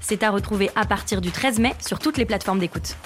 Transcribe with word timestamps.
C'est 0.00 0.22
à 0.22 0.30
retrouver 0.30 0.70
à 0.74 0.84
partir 0.84 1.20
du 1.20 1.30
13 1.30 1.58
mai 1.58 1.74
sur 1.86 1.98
toutes 1.98 2.18
les 2.18 2.26
plateformes 2.26 2.58
d'écoute. 2.58 2.96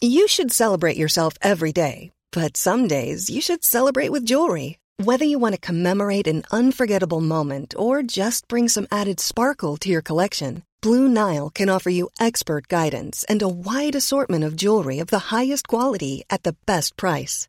You 0.00 0.28
should 0.28 0.52
celebrate 0.52 0.96
yourself 0.96 1.34
every 1.42 1.72
day, 1.72 2.12
but 2.30 2.56
some 2.56 2.86
days 2.86 3.28
you 3.28 3.40
should 3.40 3.64
celebrate 3.64 4.12
with 4.12 4.24
jewelry. 4.24 4.78
Whether 5.02 5.24
you 5.24 5.40
want 5.40 5.54
to 5.54 5.60
commemorate 5.60 6.28
an 6.28 6.44
unforgettable 6.52 7.20
moment 7.20 7.74
or 7.76 8.02
just 8.04 8.46
bring 8.46 8.68
some 8.68 8.86
added 8.92 9.18
sparkle 9.18 9.76
to 9.78 9.88
your 9.88 10.02
collection, 10.02 10.62
Blue 10.80 11.08
Nile 11.08 11.50
can 11.50 11.68
offer 11.68 11.90
you 11.90 12.10
expert 12.20 12.68
guidance 12.68 13.24
and 13.28 13.42
a 13.42 13.48
wide 13.48 13.96
assortment 13.96 14.44
of 14.44 14.54
jewelry 14.54 15.00
of 15.00 15.08
the 15.08 15.34
highest 15.34 15.66
quality 15.66 16.22
at 16.30 16.44
the 16.44 16.54
best 16.66 16.96
price. 16.96 17.48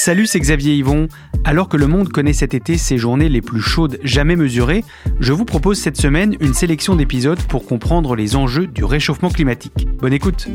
Salut, 0.00 0.28
c'est 0.28 0.38
Xavier 0.38 0.76
Yvon. 0.76 1.08
Alors 1.42 1.68
que 1.68 1.76
le 1.76 1.88
monde 1.88 2.10
connaît 2.10 2.32
cet 2.32 2.54
été 2.54 2.78
ses 2.78 2.98
journées 2.98 3.28
les 3.28 3.42
plus 3.42 3.60
chaudes 3.60 3.98
jamais 4.04 4.36
mesurées, 4.36 4.84
je 5.18 5.32
vous 5.32 5.44
propose 5.44 5.76
cette 5.76 5.96
semaine 5.96 6.36
une 6.38 6.54
sélection 6.54 6.94
d'épisodes 6.94 7.42
pour 7.48 7.66
comprendre 7.66 8.14
les 8.14 8.36
enjeux 8.36 8.68
du 8.68 8.84
réchauffement 8.84 9.28
climatique. 9.28 9.88
Bonne 9.98 10.12
écoute 10.12 10.46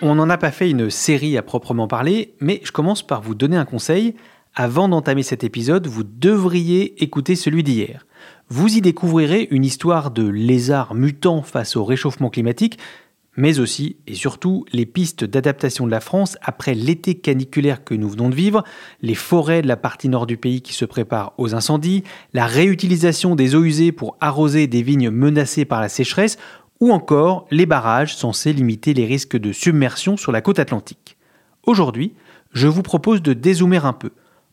On 0.00 0.14
n'en 0.14 0.30
a 0.30 0.38
pas 0.38 0.50
fait 0.50 0.70
une 0.70 0.88
série 0.88 1.36
à 1.36 1.42
proprement 1.42 1.88
parler, 1.88 2.34
mais 2.40 2.62
je 2.64 2.72
commence 2.72 3.06
par 3.06 3.20
vous 3.20 3.34
donner 3.34 3.58
un 3.58 3.66
conseil. 3.66 4.14
Avant 4.54 4.88
d'entamer 4.88 5.22
cet 5.22 5.44
épisode, 5.44 5.86
vous 5.86 6.04
devriez 6.04 7.02
écouter 7.04 7.36
celui 7.36 7.64
d'hier. 7.64 8.06
Vous 8.48 8.78
y 8.78 8.80
découvrirez 8.80 9.46
une 9.50 9.64
histoire 9.64 10.10
de 10.10 10.26
lézard 10.26 10.94
mutant 10.94 11.42
face 11.42 11.76
au 11.76 11.84
réchauffement 11.84 12.30
climatique, 12.30 12.78
mais 13.36 13.58
aussi 13.58 13.96
et 14.06 14.14
surtout 14.14 14.64
les 14.72 14.86
pistes 14.86 15.24
d'adaptation 15.24 15.86
de 15.86 15.90
la 15.90 16.00
France 16.00 16.36
après 16.42 16.74
l'été 16.74 17.16
caniculaire 17.16 17.84
que 17.84 17.94
nous 17.94 18.08
venons 18.08 18.28
de 18.28 18.34
vivre, 18.34 18.64
les 19.02 19.14
forêts 19.14 19.62
de 19.62 19.68
la 19.68 19.76
partie 19.76 20.08
nord 20.08 20.26
du 20.26 20.36
pays 20.36 20.62
qui 20.62 20.72
se 20.72 20.84
préparent 20.84 21.32
aux 21.38 21.54
incendies, 21.54 22.04
la 22.32 22.46
réutilisation 22.46 23.34
des 23.36 23.54
eaux 23.54 23.64
usées 23.64 23.92
pour 23.92 24.16
arroser 24.20 24.66
des 24.66 24.82
vignes 24.82 25.10
menacées 25.10 25.64
par 25.64 25.80
la 25.80 25.88
sécheresse, 25.88 26.38
ou 26.80 26.92
encore 26.92 27.46
les 27.50 27.66
barrages 27.66 28.16
censés 28.16 28.52
limiter 28.52 28.92
les 28.94 29.06
risques 29.06 29.36
de 29.36 29.52
submersion 29.52 30.16
sur 30.16 30.32
la 30.32 30.42
côte 30.42 30.58
atlantique. 30.58 31.16
Aujourd'hui, 31.64 32.12
je 32.52 32.68
vous 32.68 32.82
propose 32.82 33.22
de 33.22 33.32
dézoomer 33.32 33.84
un 33.86 33.92
peu. 33.92 34.10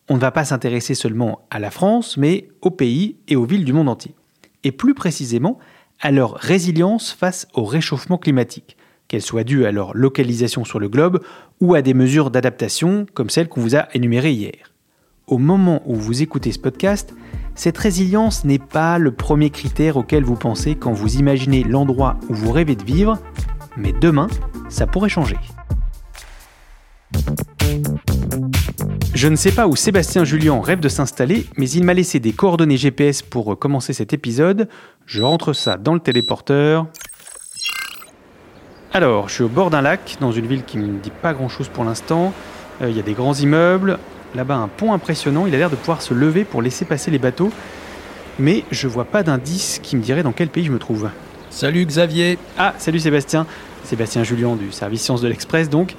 On 0.08 0.14
ne 0.14 0.20
va 0.20 0.30
pas 0.30 0.44
s'intéresser 0.44 0.94
seulement 0.94 1.46
à 1.50 1.58
la 1.58 1.70
France, 1.70 2.16
mais 2.16 2.48
aux 2.60 2.70
pays 2.70 3.16
et 3.28 3.36
aux 3.36 3.44
villes 3.44 3.64
du 3.64 3.72
monde 3.72 3.88
entier. 3.88 4.14
Et 4.62 4.72
plus 4.72 4.94
précisément, 4.94 5.58
à 6.04 6.12
leur 6.12 6.34
résilience 6.34 7.12
face 7.12 7.48
au 7.54 7.64
réchauffement 7.64 8.18
climatique, 8.18 8.76
qu'elle 9.08 9.22
soit 9.22 9.42
due 9.42 9.64
à 9.64 9.72
leur 9.72 9.96
localisation 9.96 10.64
sur 10.64 10.78
le 10.78 10.90
globe 10.90 11.24
ou 11.62 11.74
à 11.74 11.80
des 11.80 11.94
mesures 11.94 12.30
d'adaptation 12.30 13.06
comme 13.14 13.30
celles 13.30 13.48
qu'on 13.48 13.62
vous 13.62 13.74
a 13.74 13.88
énumérées 13.94 14.32
hier. 14.32 14.72
Au 15.26 15.38
moment 15.38 15.82
où 15.86 15.94
vous 15.94 16.20
écoutez 16.20 16.52
ce 16.52 16.58
podcast, 16.58 17.14
cette 17.54 17.78
résilience 17.78 18.44
n'est 18.44 18.58
pas 18.58 18.98
le 18.98 19.12
premier 19.12 19.48
critère 19.48 19.96
auquel 19.96 20.24
vous 20.24 20.36
pensez 20.36 20.74
quand 20.74 20.92
vous 20.92 21.16
imaginez 21.16 21.64
l'endroit 21.64 22.18
où 22.28 22.34
vous 22.34 22.52
rêvez 22.52 22.76
de 22.76 22.84
vivre, 22.84 23.18
mais 23.78 23.94
demain, 23.98 24.28
ça 24.68 24.86
pourrait 24.86 25.08
changer. 25.08 25.38
Je 29.24 29.30
ne 29.30 29.36
sais 29.36 29.52
pas 29.52 29.66
où 29.66 29.74
Sébastien 29.74 30.22
Julien 30.24 30.60
rêve 30.62 30.80
de 30.80 30.88
s'installer, 30.90 31.46
mais 31.56 31.70
il 31.70 31.82
m'a 31.82 31.94
laissé 31.94 32.20
des 32.20 32.32
coordonnées 32.32 32.76
GPS 32.76 33.22
pour 33.22 33.58
commencer 33.58 33.94
cet 33.94 34.12
épisode. 34.12 34.68
Je 35.06 35.22
rentre 35.22 35.54
ça 35.54 35.78
dans 35.78 35.94
le 35.94 36.00
téléporteur. 36.00 36.84
Alors, 38.92 39.30
je 39.30 39.36
suis 39.36 39.42
au 39.42 39.48
bord 39.48 39.70
d'un 39.70 39.80
lac, 39.80 40.18
dans 40.20 40.30
une 40.30 40.46
ville 40.46 40.62
qui 40.62 40.76
ne 40.76 40.84
me 40.84 40.98
dit 40.98 41.10
pas 41.22 41.32
grand-chose 41.32 41.70
pour 41.70 41.84
l'instant. 41.84 42.34
Euh, 42.82 42.90
il 42.90 42.96
y 42.98 43.00
a 43.00 43.02
des 43.02 43.14
grands 43.14 43.32
immeubles. 43.32 43.98
Là-bas, 44.34 44.56
un 44.56 44.68
pont 44.68 44.92
impressionnant. 44.92 45.46
Il 45.46 45.54
a 45.54 45.56
l'air 45.56 45.70
de 45.70 45.76
pouvoir 45.76 46.02
se 46.02 46.12
lever 46.12 46.44
pour 46.44 46.60
laisser 46.60 46.84
passer 46.84 47.10
les 47.10 47.18
bateaux. 47.18 47.50
Mais 48.38 48.64
je 48.72 48.88
vois 48.88 49.06
pas 49.06 49.22
d'indice 49.22 49.80
qui 49.82 49.96
me 49.96 50.02
dirait 50.02 50.22
dans 50.22 50.32
quel 50.32 50.50
pays 50.50 50.66
je 50.66 50.70
me 50.70 50.78
trouve. 50.78 51.08
Salut 51.48 51.86
Xavier 51.86 52.38
Ah, 52.58 52.74
salut 52.76 53.00
Sébastien. 53.00 53.46
Sébastien 53.84 54.22
Julien 54.22 54.54
du 54.54 54.70
service 54.70 55.00
Sciences 55.00 55.22
de 55.22 55.28
l'Express, 55.28 55.70
donc. 55.70 55.94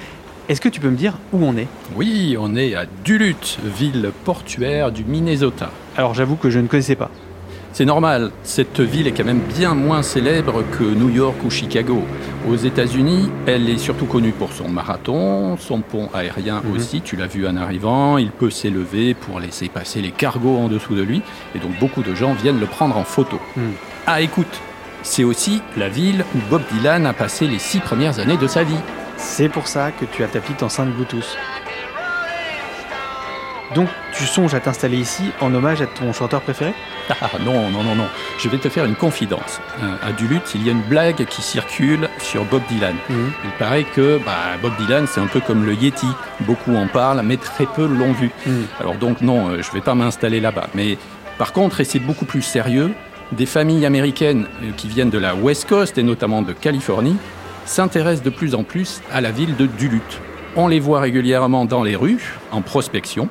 Est-ce 0.47 0.61
que 0.61 0.69
tu 0.69 0.79
peux 0.79 0.89
me 0.89 0.95
dire 0.95 1.13
où 1.33 1.43
on 1.43 1.57
est? 1.57 1.67
Oui, 1.95 2.37
on 2.39 2.55
est 2.55 2.75
à 2.75 2.85
Duluth, 3.03 3.57
ville 3.63 4.11
portuaire 4.25 4.91
du 4.91 5.03
Minnesota. 5.03 5.71
Alors 5.97 6.13
j'avoue 6.13 6.35
que 6.35 6.49
je 6.51 6.59
ne 6.59 6.67
connaissais 6.67 6.95
pas. 6.95 7.09
C'est 7.73 7.83
normal, 7.85 8.31
cette 8.43 8.79
ville 8.79 9.05
est 9.07 9.11
quand 9.11 9.25
même 9.25 9.41
bien 9.57 9.73
moins 9.73 10.01
célèbre 10.01 10.63
que 10.77 10.83
New 10.83 11.09
York 11.09 11.35
ou 11.43 11.49
Chicago. 11.49 12.03
Aux 12.47 12.55
États-Unis, 12.55 13.29
elle 13.47 13.67
est 13.69 13.77
surtout 13.79 14.05
connue 14.05 14.31
pour 14.31 14.53
son 14.53 14.69
marathon, 14.69 15.57
son 15.57 15.81
pont 15.81 16.09
aérien 16.13 16.61
Mhm. 16.63 16.75
aussi, 16.75 17.01
tu 17.01 17.17
l'as 17.17 17.27
vu 17.27 17.45
en 17.47 17.57
arrivant, 17.57 18.17
il 18.17 18.29
peut 18.29 18.49
s'élever 18.51 19.13
pour 19.13 19.41
laisser 19.41 19.67
passer 19.67 19.99
les 20.01 20.11
cargos 20.11 20.57
en 20.57 20.69
dessous 20.69 20.95
de 20.95 21.01
lui, 21.01 21.21
et 21.53 21.59
donc 21.59 21.77
beaucoup 21.79 22.01
de 22.03 22.15
gens 22.15 22.33
viennent 22.33 22.59
le 22.61 22.65
prendre 22.67 22.95
en 22.97 23.03
photo. 23.03 23.39
Mhm. 23.57 23.73
Ah 24.07 24.21
écoute, 24.21 24.61
c'est 25.01 25.25
aussi 25.25 25.61
la 25.75 25.89
ville 25.89 26.23
où 26.33 26.39
Bob 26.49 26.61
Dylan 26.71 27.05
a 27.05 27.11
passé 27.13 27.45
les 27.47 27.59
six 27.59 27.79
premières 27.79 28.19
années 28.19 28.37
de 28.37 28.47
sa 28.47 28.63
vie. 28.63 28.73
C'est 29.27 29.49
pour 29.49 29.67
ça 29.67 29.91
que 29.91 30.05
tu 30.05 30.23
as 30.23 30.27
ta 30.27 30.39
petite 30.39 30.63
enceinte 30.63 30.91
Bluetooth. 30.91 31.37
Donc 33.73 33.89
tu 34.13 34.23
songes 34.25 34.53
à 34.53 34.61
t'installer 34.61 34.97
ici 34.97 35.23
en 35.41 35.53
hommage 35.53 35.81
à 35.81 35.87
ton 35.87 36.13
chanteur 36.13 36.39
préféré? 36.39 36.73
Ah 37.09 37.29
non, 37.43 37.69
non, 37.69 37.83
non, 37.83 37.95
non. 37.95 38.07
Je 38.39 38.47
vais 38.47 38.59
te 38.59 38.69
faire 38.69 38.85
une 38.85 38.95
confidence. 38.95 39.59
Euh, 39.83 40.07
à 40.07 40.13
Duluth, 40.13 40.53
il 40.55 40.65
y 40.65 40.69
a 40.69 40.71
une 40.71 40.83
blague 40.83 41.25
qui 41.25 41.41
circule 41.41 42.07
sur 42.19 42.45
Bob 42.45 42.61
Dylan. 42.69 42.95
Il 43.09 43.51
paraît 43.59 43.83
que 43.83 44.21
bah, 44.23 44.57
Bob 44.61 44.71
Dylan, 44.77 45.05
c'est 45.05 45.19
un 45.19 45.27
peu 45.27 45.41
comme 45.41 45.65
le 45.65 45.73
Yeti. 45.73 46.07
Beaucoup 46.41 46.73
en 46.75 46.87
parlent, 46.87 47.21
mais 47.23 47.35
très 47.37 47.65
peu 47.65 47.85
l'ont 47.85 48.13
vu. 48.13 48.31
Mhm. 48.45 48.67
Alors 48.79 48.95
donc 48.95 49.19
non, 49.21 49.49
euh, 49.49 49.61
je 49.61 49.71
vais 49.71 49.81
pas 49.81 49.95
m'installer 49.95 50.39
là-bas. 50.39 50.67
Mais 50.75 50.97
par 51.37 51.51
contre, 51.51 51.81
et 51.81 51.83
c'est 51.83 51.99
beaucoup 51.99 52.25
plus 52.25 52.43
sérieux, 52.43 52.93
des 53.33 53.47
familles 53.47 53.85
américaines 53.85 54.47
euh, 54.63 54.71
qui 54.77 54.87
viennent 54.87 55.09
de 55.09 55.19
la 55.19 55.35
West 55.35 55.67
Coast 55.67 55.97
et 55.97 56.03
notamment 56.03 56.41
de 56.41 56.53
Californie 56.53 57.17
s'intéressent 57.65 58.23
de 58.23 58.29
plus 58.29 58.55
en 58.55 58.63
plus 58.63 59.01
à 59.11 59.21
la 59.21 59.31
ville 59.31 59.55
de 59.55 59.65
Duluth. 59.65 60.21
On 60.55 60.67
les 60.67 60.79
voit 60.79 61.01
régulièrement 61.01 61.65
dans 61.65 61.83
les 61.83 61.95
rues, 61.95 62.33
en 62.51 62.61
prospection. 62.61 63.27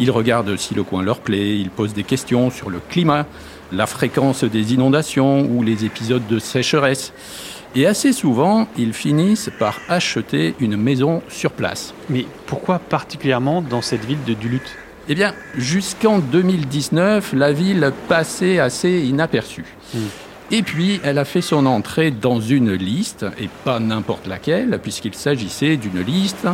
Ils 0.00 0.10
regardent 0.10 0.56
si 0.56 0.74
le 0.74 0.82
coin 0.82 1.02
leur 1.02 1.18
plaît, 1.18 1.58
ils 1.58 1.70
posent 1.70 1.94
des 1.94 2.04
questions 2.04 2.50
sur 2.50 2.70
le 2.70 2.80
climat, 2.88 3.26
la 3.72 3.86
fréquence 3.86 4.44
des 4.44 4.74
inondations 4.74 5.48
ou 5.50 5.62
les 5.62 5.84
épisodes 5.84 6.26
de 6.28 6.38
sécheresse. 6.38 7.12
Et 7.76 7.86
assez 7.86 8.12
souvent, 8.12 8.68
ils 8.78 8.92
finissent 8.92 9.50
par 9.58 9.80
acheter 9.88 10.54
une 10.60 10.76
maison 10.76 11.22
sur 11.28 11.50
place. 11.50 11.92
Mais 12.08 12.26
pourquoi 12.46 12.78
particulièrement 12.78 13.62
dans 13.62 13.82
cette 13.82 14.04
ville 14.04 14.22
de 14.24 14.34
Duluth? 14.34 14.76
Eh 15.08 15.14
bien, 15.14 15.34
jusqu'en 15.56 16.18
2019, 16.18 17.32
la 17.34 17.52
ville 17.52 17.92
passait 18.08 18.58
assez 18.58 19.00
inaperçue. 19.00 19.66
Mm. 19.92 19.98
Et 20.50 20.62
puis, 20.62 21.00
elle 21.02 21.18
a 21.18 21.24
fait 21.24 21.40
son 21.40 21.64
entrée 21.66 22.10
dans 22.10 22.38
une 22.40 22.72
liste, 22.72 23.24
et 23.40 23.48
pas 23.64 23.80
n'importe 23.80 24.26
laquelle, 24.26 24.78
puisqu'il 24.82 25.14
s'agissait 25.14 25.76
d'une 25.76 26.00
liste 26.00 26.46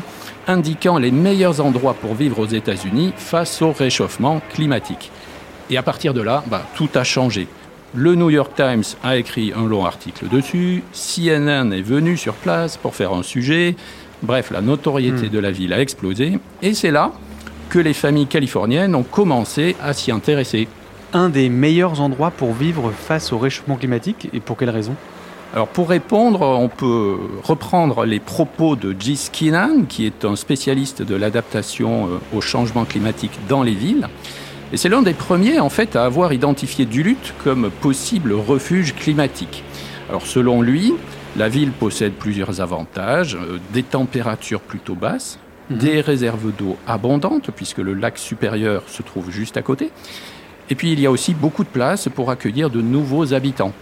indiquant 0.46 0.98
les 0.98 1.10
meilleurs 1.10 1.60
endroits 1.60 1.94
pour 1.94 2.14
vivre 2.14 2.38
aux 2.38 2.46
États-Unis 2.46 3.12
face 3.16 3.60
au 3.62 3.72
réchauffement 3.72 4.40
climatique. 4.54 5.10
Et 5.70 5.76
à 5.76 5.82
partir 5.82 6.14
de 6.14 6.20
là, 6.22 6.44
bah, 6.48 6.66
tout 6.76 6.88
a 6.94 7.04
changé. 7.04 7.46
Le 7.94 8.14
New 8.14 8.31
York 8.31 8.52
Times 8.54 8.84
a 9.02 9.16
écrit 9.16 9.52
un 9.54 9.66
long 9.66 9.84
article 9.84 10.28
dessus, 10.28 10.84
CNN 10.92 11.72
est 11.72 11.82
venu 11.82 12.16
sur 12.16 12.34
place 12.34 12.76
pour 12.76 12.94
faire 12.94 13.12
un 13.12 13.25
sujet, 13.25 13.75
bref, 14.22 14.52
la 14.52 14.60
notoriété 14.60 15.26
Hmm. 15.26 15.31
de 15.31 15.38
la 15.40 15.50
ville 15.50 15.72
a 15.72 15.81
explosé, 15.81 16.38
et 16.62 16.75
c'est 16.75 16.92
là 16.92 17.10
que 17.69 17.81
les 17.81 17.94
familles 17.94 18.28
californiennes 18.28 18.94
ont 18.94 19.02
commencé 19.02 19.75
à 19.82 19.92
s'y 19.92 20.12
intéresser. 20.12 20.69
Un 21.12 21.29
des 21.29 21.49
meilleurs 21.49 22.01
endroits 22.01 22.31
pour 22.31 22.53
vivre 22.53 22.93
face 22.93 23.33
au 23.33 23.39
réchauffement 23.39 23.77
climatique 23.77 24.29
et 24.33 24.39
pour 24.39 24.57
quelle 24.57 24.71
raison? 24.71 24.95
Alors 25.53 25.67
pour 25.67 25.89
répondre, 25.89 26.43
on 26.43 26.69
peut 26.69 27.17
reprendre 27.43 28.05
les 28.05 28.21
propos 28.21 28.77
de 28.77 28.95
J. 28.97 29.17
Skinnan, 29.17 29.87
qui 29.89 30.07
est 30.07 30.25
un 30.25 30.37
spécialiste 30.37 31.03
de 31.03 31.17
l'adaptation 31.17 32.07
euh, 32.07 32.37
au 32.37 32.41
changement 32.41 32.85
climatique 32.85 33.33
dans 33.49 33.65
les 33.65 33.75
villes. 33.75 34.07
Et 34.73 34.77
c'est 34.77 34.89
l'un 34.89 35.03
des 35.03 35.15
premiers 35.15 35.59
en 35.59 35.69
fait 35.69 35.97
à 35.97 36.05
avoir 36.05 36.33
identifié 36.33 36.85
Duluth 36.85 37.35
comme 37.43 37.71
possible 37.81 38.33
refuge 38.33 38.95
climatique. 38.95 39.65
Alors 40.09 40.23
selon 40.23 40.62
lui, 40.62 40.95
la 41.37 41.49
ville 41.49 41.73
possède 41.73 42.12
plusieurs 42.12 42.61
avantages, 42.61 43.35
euh, 43.35 43.59
des 43.73 43.83
températures 43.83 44.61
plutôt 44.61 44.95
basses, 44.95 45.41
mhm. 45.71 45.79
des 45.79 46.01
réserves 46.01 46.53
d'eau 46.57 46.77
abondantes, 46.87 47.51
puisque 47.51 47.79
le 47.79 47.95
lac 47.95 48.19
supérieur 48.19 48.85
se 48.87 49.03
trouve 49.03 49.33
juste 49.33 49.57
à 49.57 49.62
côté, 49.62 49.91
et 50.70 50.75
puis 50.75 50.93
il 50.93 51.00
y 51.00 51.06
a 51.06 51.11
aussi 51.11 51.34
beaucoup 51.34 51.64
de 51.64 51.69
place 51.69 52.08
pour 52.14 52.31
accueillir 52.31 52.70
de 52.70 52.81
nouveaux 52.81 53.34
habitants. 53.34 53.72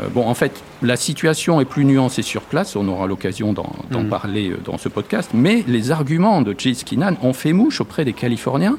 Euh, 0.00 0.08
bon, 0.12 0.26
en 0.26 0.34
fait, 0.34 0.62
la 0.82 0.96
situation 0.96 1.60
est 1.60 1.64
plus 1.64 1.84
nuancée 1.84 2.22
sur 2.22 2.42
place, 2.42 2.76
on 2.76 2.86
aura 2.88 3.06
l'occasion 3.06 3.52
d'en 3.52 3.72
mhm. 3.90 4.08
parler 4.08 4.50
euh, 4.50 4.58
dans 4.64 4.78
ce 4.78 4.88
podcast, 4.88 5.30
mais 5.32 5.64
les 5.66 5.90
arguments 5.90 6.42
de 6.42 6.54
Chase 6.58 6.84
Keenan 6.84 7.14
ont 7.22 7.32
fait 7.32 7.52
mouche 7.52 7.80
auprès 7.80 8.04
des 8.04 8.12
Californiens 8.12 8.78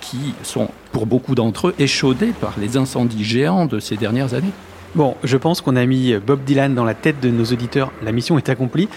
qui 0.00 0.34
sont, 0.42 0.68
pour 0.92 1.06
beaucoup 1.06 1.34
d'entre 1.34 1.68
eux, 1.68 1.74
échaudés 1.78 2.32
par 2.40 2.54
les 2.58 2.76
incendies 2.76 3.24
géants 3.24 3.66
de 3.66 3.80
ces 3.80 3.96
dernières 3.96 4.34
années. 4.34 4.52
Bon, 4.94 5.16
je 5.22 5.36
pense 5.36 5.60
qu'on 5.60 5.76
a 5.76 5.84
mis 5.84 6.14
Bob 6.16 6.44
Dylan 6.44 6.74
dans 6.74 6.84
la 6.84 6.94
tête 6.94 7.20
de 7.20 7.28
nos 7.30 7.44
auditeurs. 7.44 7.92
La 8.02 8.12
mission 8.12 8.38
est 8.38 8.48
accomplie. 8.48 8.88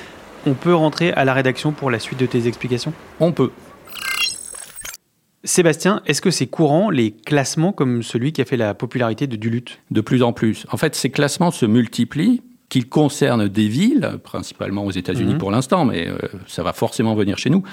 On 0.45 0.53
peut 0.53 0.73
rentrer 0.73 1.11
à 1.11 1.25
la 1.25 1.33
rédaction 1.33 1.71
pour 1.71 1.91
la 1.91 1.99
suite 1.99 2.19
de 2.19 2.25
tes 2.25 2.47
explications? 2.47 2.93
On 3.19 3.31
peut. 3.31 3.51
Sébastien, 5.43 6.03
est-ce 6.05 6.21
que 6.21 6.29
c'est 6.29 6.45
courant 6.45 6.91
les 6.91 7.11
classements 7.11 7.73
comme 7.73 8.03
celui 8.03 8.31
qui 8.31 8.41
a 8.41 8.45
fait 8.45 8.57
la 8.57 8.75
popularité 8.75 9.25
de 9.25 9.35
Duluth? 9.35 9.79
De 9.89 10.01
plus 10.01 10.21
en 10.21 10.33
plus. 10.33 10.67
En 10.71 10.77
fait, 10.77 10.93
ces 10.95 11.09
classements 11.09 11.49
se 11.49 11.65
multiplient 11.65 12.43
qu'il 12.71 12.87
concerne 12.87 13.49
des 13.49 13.67
villes, 13.67 14.11
principalement 14.23 14.85
aux 14.85 14.91
États-Unis 14.91 15.33
mhm. 15.33 15.39
pour 15.39 15.51
l'instant, 15.51 15.83
mais 15.83 16.07
euh, 16.07 16.17
ça 16.47 16.63
va 16.63 16.71
forcément 16.71 17.15
venir 17.15 17.37
chez 17.37 17.49
nous, 17.49 17.63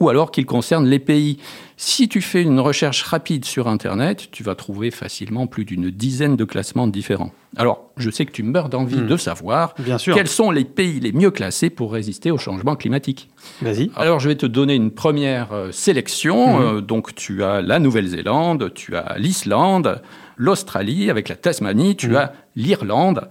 ou 0.00 0.08
alors 0.08 0.30
qu'il 0.30 0.46
concerne 0.46 0.86
les 0.86 0.98
pays. 0.98 1.36
Si 1.76 2.08
tu 2.08 2.22
fais 2.22 2.40
une 2.40 2.58
recherche 2.58 3.02
rapide 3.02 3.44
sur 3.44 3.68
Internet, 3.68 4.28
tu 4.32 4.42
vas 4.42 4.54
trouver 4.54 4.90
facilement 4.90 5.46
plus 5.46 5.66
d'une 5.66 5.90
dizaine 5.90 6.36
de 6.36 6.44
classements 6.44 6.86
différents. 6.86 7.32
Alors, 7.58 7.90
je 7.98 8.08
sais 8.08 8.24
que 8.24 8.32
tu 8.32 8.42
meurs 8.42 8.70
d'envie 8.70 8.96
mhm. 8.96 9.08
de 9.08 9.16
savoir 9.18 9.74
quels 10.02 10.26
sont 10.26 10.50
les 10.50 10.64
pays 10.64 11.00
les 11.00 11.12
mieux 11.12 11.30
classés 11.30 11.68
pour 11.68 11.92
résister 11.92 12.30
au 12.30 12.38
changement 12.38 12.76
climatique. 12.76 13.28
Vas-y. 13.60 13.90
Alors, 13.94 14.20
je 14.20 14.28
vais 14.28 14.36
te 14.36 14.46
donner 14.46 14.74
une 14.74 14.90
première 14.90 15.52
euh, 15.52 15.70
sélection. 15.70 16.56
Mhm. 16.56 16.62
Euh, 16.62 16.80
donc, 16.80 17.14
tu 17.14 17.44
as 17.44 17.60
la 17.60 17.78
Nouvelle-Zélande, 17.78 18.72
tu 18.74 18.96
as 18.96 19.16
l'Islande, 19.18 20.00
l'Australie, 20.38 21.10
avec 21.10 21.28
la 21.28 21.36
Tasmanie, 21.36 21.94
tu 21.94 22.16
as 22.16 22.32
l'Irlande. 22.56 23.28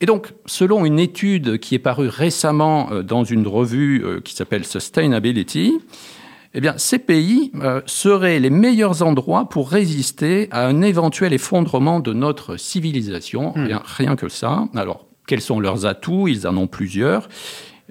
Et 0.00 0.06
donc, 0.06 0.32
selon 0.46 0.84
une 0.84 0.98
étude 0.98 1.58
qui 1.58 1.74
est 1.74 1.80
parue 1.80 2.08
récemment 2.08 2.90
euh, 2.90 3.02
dans 3.02 3.24
une 3.24 3.46
revue 3.46 4.04
euh, 4.04 4.20
qui 4.20 4.34
s'appelle 4.34 4.64
Sustainability, 4.64 5.78
eh 6.54 6.60
bien, 6.60 6.74
ces 6.76 6.98
pays 6.98 7.50
euh, 7.56 7.80
seraient 7.86 8.38
les 8.38 8.50
meilleurs 8.50 9.02
endroits 9.02 9.48
pour 9.48 9.70
résister 9.70 10.48
à 10.50 10.66
un 10.66 10.82
éventuel 10.82 11.32
effondrement 11.32 12.00
de 12.00 12.12
notre 12.12 12.56
civilisation. 12.56 13.52
Hmm. 13.56 13.80
rien 13.84 14.14
que 14.14 14.28
ça. 14.28 14.68
Alors, 14.74 15.06
quels 15.26 15.40
sont 15.40 15.58
leurs 15.58 15.86
atouts? 15.86 16.28
Ils 16.28 16.46
en 16.46 16.56
ont 16.56 16.66
plusieurs. 16.66 17.28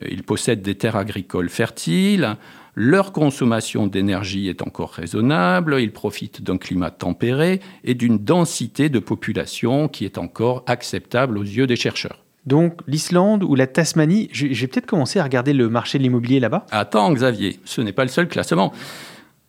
Ils 0.02 0.24
possèdent 0.24 0.62
des 0.62 0.76
terres 0.76 0.96
agricoles 0.96 1.50
fertiles, 1.50 2.38
leur 2.76 3.12
consommation 3.12 3.88
d'énergie 3.88 4.48
est 4.48 4.62
encore 4.62 4.92
raisonnable, 4.92 5.78
ils 5.80 5.92
profitent 5.92 6.42
d'un 6.42 6.58
climat 6.58 6.90
tempéré 6.90 7.60
et 7.84 7.94
d'une 7.94 8.18
densité 8.18 8.90
de 8.90 9.00
population 9.00 9.88
qui 9.88 10.06
est 10.06 10.18
encore 10.18 10.64
acceptable 10.66 11.38
aux 11.38 11.44
yeux 11.44 11.68
des 11.68 11.76
chercheurs. 11.76 12.24
Donc 12.46 12.82
l'Islande 12.88 13.44
ou 13.44 13.56
la 13.56 13.68
Tasmanie, 13.68 14.28
j'ai 14.32 14.68
peut-être 14.68 14.86
commencé 14.86 15.20
à 15.20 15.24
regarder 15.24 15.54
le 15.54 15.70
marché 15.70 15.98
de 15.98 16.04
l'immobilier 16.04 16.40
là-bas 16.40 16.66
Attends 16.72 17.14
Xavier, 17.14 17.60
ce 17.64 17.82
n'est 17.82 17.94
pas 17.94 18.04
le 18.04 18.10
seul 18.10 18.28
classement. 18.28 18.74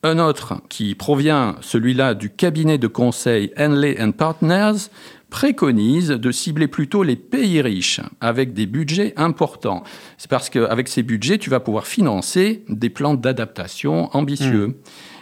Un 0.05 0.19
autre 0.19 0.61
qui 0.69 0.95
provient, 0.95 1.57
celui-là, 1.63 2.15
du 2.15 2.29
cabinet 2.29 2.77
de 2.77 2.87
conseil 2.89 3.53
Henley 3.59 3.97
Partners, 4.13 4.91
préconise 5.35 6.11
de 6.11 6.31
cibler 6.31 6.69
plutôt 6.69 7.03
les 7.03 7.17
pays 7.17 7.61
riches 7.61 8.01
avec 8.21 8.53
des 8.53 8.67
budgets 8.67 9.15
importants. 9.17 9.83
C'est 10.17 10.31
parce 10.31 10.49
qu'avec 10.49 10.87
ces 10.87 11.03
budgets, 11.03 11.39
tu 11.39 11.51
vas 11.51 11.59
pouvoir 11.59 11.89
financer 11.89 12.63
des 12.69 12.89
plans 12.89 13.15
d'adaptation 13.15 14.15
ambitieux. 14.17 14.69
Hmm. 14.69 14.75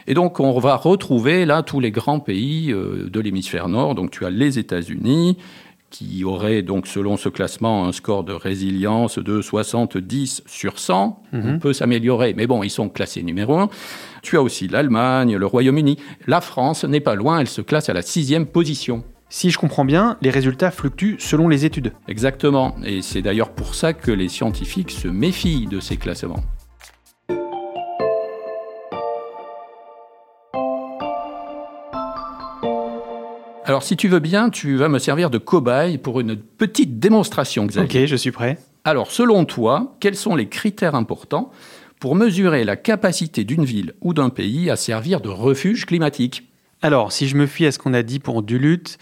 Et 0.08 0.12
donc, 0.12 0.38
on 0.38 0.58
va 0.58 0.76
retrouver 0.76 1.46
là 1.46 1.62
tous 1.62 1.80
les 1.80 1.90
grands 1.90 2.20
pays 2.20 2.72
euh, 2.72 3.08
de 3.08 3.20
l'hémisphère 3.20 3.68
nord. 3.68 3.94
Donc, 3.94 4.10
tu 4.10 4.26
as 4.26 4.30
les 4.30 4.58
États-Unis, 4.58 5.38
qui 5.88 6.24
auraient 6.24 6.60
donc, 6.60 6.88
selon 6.88 7.16
ce 7.16 7.30
classement, 7.30 7.86
un 7.86 7.92
score 7.92 8.22
de 8.22 8.34
résilience 8.34 9.18
de 9.18 9.40
70 9.40 10.42
sur 10.44 10.78
100. 10.78 11.22
Hmm. 11.32 11.40
On 11.54 11.58
peut 11.58 11.72
s'améliorer, 11.72 12.34
mais 12.34 12.46
bon, 12.46 12.62
ils 12.62 12.68
sont 12.68 12.90
classés 12.90 13.22
numéro 13.22 13.56
1. 13.56 13.70
Tu 14.22 14.36
as 14.36 14.42
aussi 14.42 14.68
l'Allemagne, 14.68 15.36
le 15.36 15.46
Royaume-Uni. 15.46 15.96
La 16.26 16.42
France 16.42 16.84
n'est 16.84 17.00
pas 17.00 17.14
loin, 17.14 17.40
elle 17.40 17.48
se 17.48 17.62
classe 17.62 17.88
à 17.88 17.94
la 17.94 18.02
sixième 18.02 18.44
position. 18.44 19.04
Si 19.34 19.50
je 19.50 19.56
comprends 19.56 19.86
bien, 19.86 20.18
les 20.20 20.28
résultats 20.28 20.70
fluctuent 20.70 21.16
selon 21.18 21.48
les 21.48 21.64
études. 21.64 21.94
Exactement, 22.06 22.76
et 22.84 23.00
c'est 23.00 23.22
d'ailleurs 23.22 23.52
pour 23.52 23.74
ça 23.74 23.94
que 23.94 24.10
les 24.10 24.28
scientifiques 24.28 24.90
se 24.90 25.08
méfient 25.08 25.66
de 25.66 25.80
ces 25.80 25.96
classements. 25.96 26.44
Alors 33.64 33.82
si 33.82 33.96
tu 33.96 34.08
veux 34.08 34.18
bien, 34.18 34.50
tu 34.50 34.76
vas 34.76 34.90
me 34.90 34.98
servir 34.98 35.30
de 35.30 35.38
cobaye 35.38 35.96
pour 35.96 36.20
une 36.20 36.36
petite 36.36 36.98
démonstration, 36.98 37.64
Xavier. 37.64 38.02
Ok, 38.02 38.06
je 38.06 38.16
suis 38.16 38.32
prêt. 38.32 38.58
Alors 38.84 39.10
selon 39.10 39.46
toi, 39.46 39.96
quels 40.00 40.16
sont 40.16 40.36
les 40.36 40.50
critères 40.50 40.94
importants 40.94 41.50
pour 42.00 42.16
mesurer 42.16 42.64
la 42.64 42.76
capacité 42.76 43.44
d'une 43.44 43.64
ville 43.64 43.94
ou 44.02 44.12
d'un 44.12 44.28
pays 44.28 44.68
à 44.68 44.76
servir 44.76 45.22
de 45.22 45.30
refuge 45.30 45.86
climatique? 45.86 46.51
Alors, 46.82 47.12
si 47.12 47.28
je 47.28 47.36
me 47.36 47.46
fie 47.46 47.64
à 47.66 47.72
ce 47.72 47.78
qu'on 47.78 47.94
a 47.94 48.02
dit 48.02 48.18
pour 48.18 48.42
Duluth, 48.42 48.98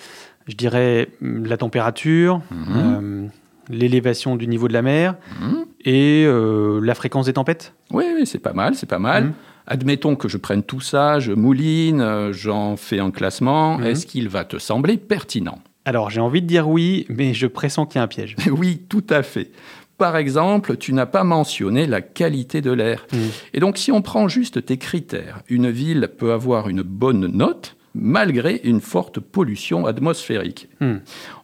je 0.47 0.55
dirais 0.55 1.09
hum, 1.23 1.47
la 1.47 1.57
température, 1.57 2.43
mhm. 2.51 2.67
euh, 2.77 3.27
l'élévation 3.71 4.37
du 4.37 4.47
niveau 4.47 4.69
de 4.69 4.73
la 4.73 4.83
mer 4.83 5.17
mhm. 5.41 5.65
et 5.85 6.25
euh, 6.27 6.81
la 6.83 6.95
fréquence 6.95 7.27
des 7.27 7.33
tempêtes. 7.33 7.75
Oui, 7.91 8.05
oui 8.15 8.27
c'est 8.27 8.39
pas 8.39 8.53
mal, 8.53 8.75
c'est 8.75 8.89
pas 8.89 8.99
mal. 8.99 9.25
Mhm. 9.25 9.33
Admettons 9.67 10.17
que 10.17 10.29
je 10.29 10.37
prenne 10.37 10.63
tout 10.63 10.81
ça, 10.81 11.21
je 11.21 11.33
mouline, 11.33 12.01
euh, 12.01 12.33
j'en 12.33 12.77
fais 12.77 12.99
un 12.99 13.11
classement. 13.11 13.81
Est-ce 13.81 14.05
qu'il 14.05 14.29
va 14.29 14.45
te 14.45 14.59
sembler 14.59 14.97
pertinent? 14.97 15.61
Alors, 15.85 16.11
j'ai 16.11 16.21
envie 16.21 16.43
de 16.43 16.47
dire 16.47 16.69
oui, 16.69 17.07
mais 17.09 17.33
je 17.35 17.47
pressens 17.47 17.87
qu'il 17.87 17.97
y 17.97 18.01
a 18.01 18.03
un 18.03 18.09
piège. 18.09 18.37
oui, 18.51 18.83
tout 18.89 19.05
à 19.09 19.23
fait. 19.23 19.53
Par 19.97 20.17
exemple, 20.17 20.77
tu 20.77 20.93
n'as 20.93 21.07
pas 21.07 21.25
mentionné 21.25 21.87
la 21.87 22.01
qualité 22.01 22.63
de 22.63 22.73
l'air. 22.73 23.07
Mm. 23.13 23.17
Et 23.55 23.61
donc, 23.61 23.79
si 23.79 23.93
on 23.93 24.03
prend 24.03 24.29
juste 24.29 24.65
tes 24.65 24.77
critères, 24.77 25.43
une 25.49 25.71
ville 25.71 26.09
peut 26.19 26.33
avoir 26.33 26.69
une 26.69 26.83
bonne 26.83 27.27
note 27.27 27.77
malgré 27.95 28.61
une 28.65 28.81
forte 28.81 29.21
pollution 29.21 29.87
atmosphérique. 29.87 30.69
Mm. 30.81 30.97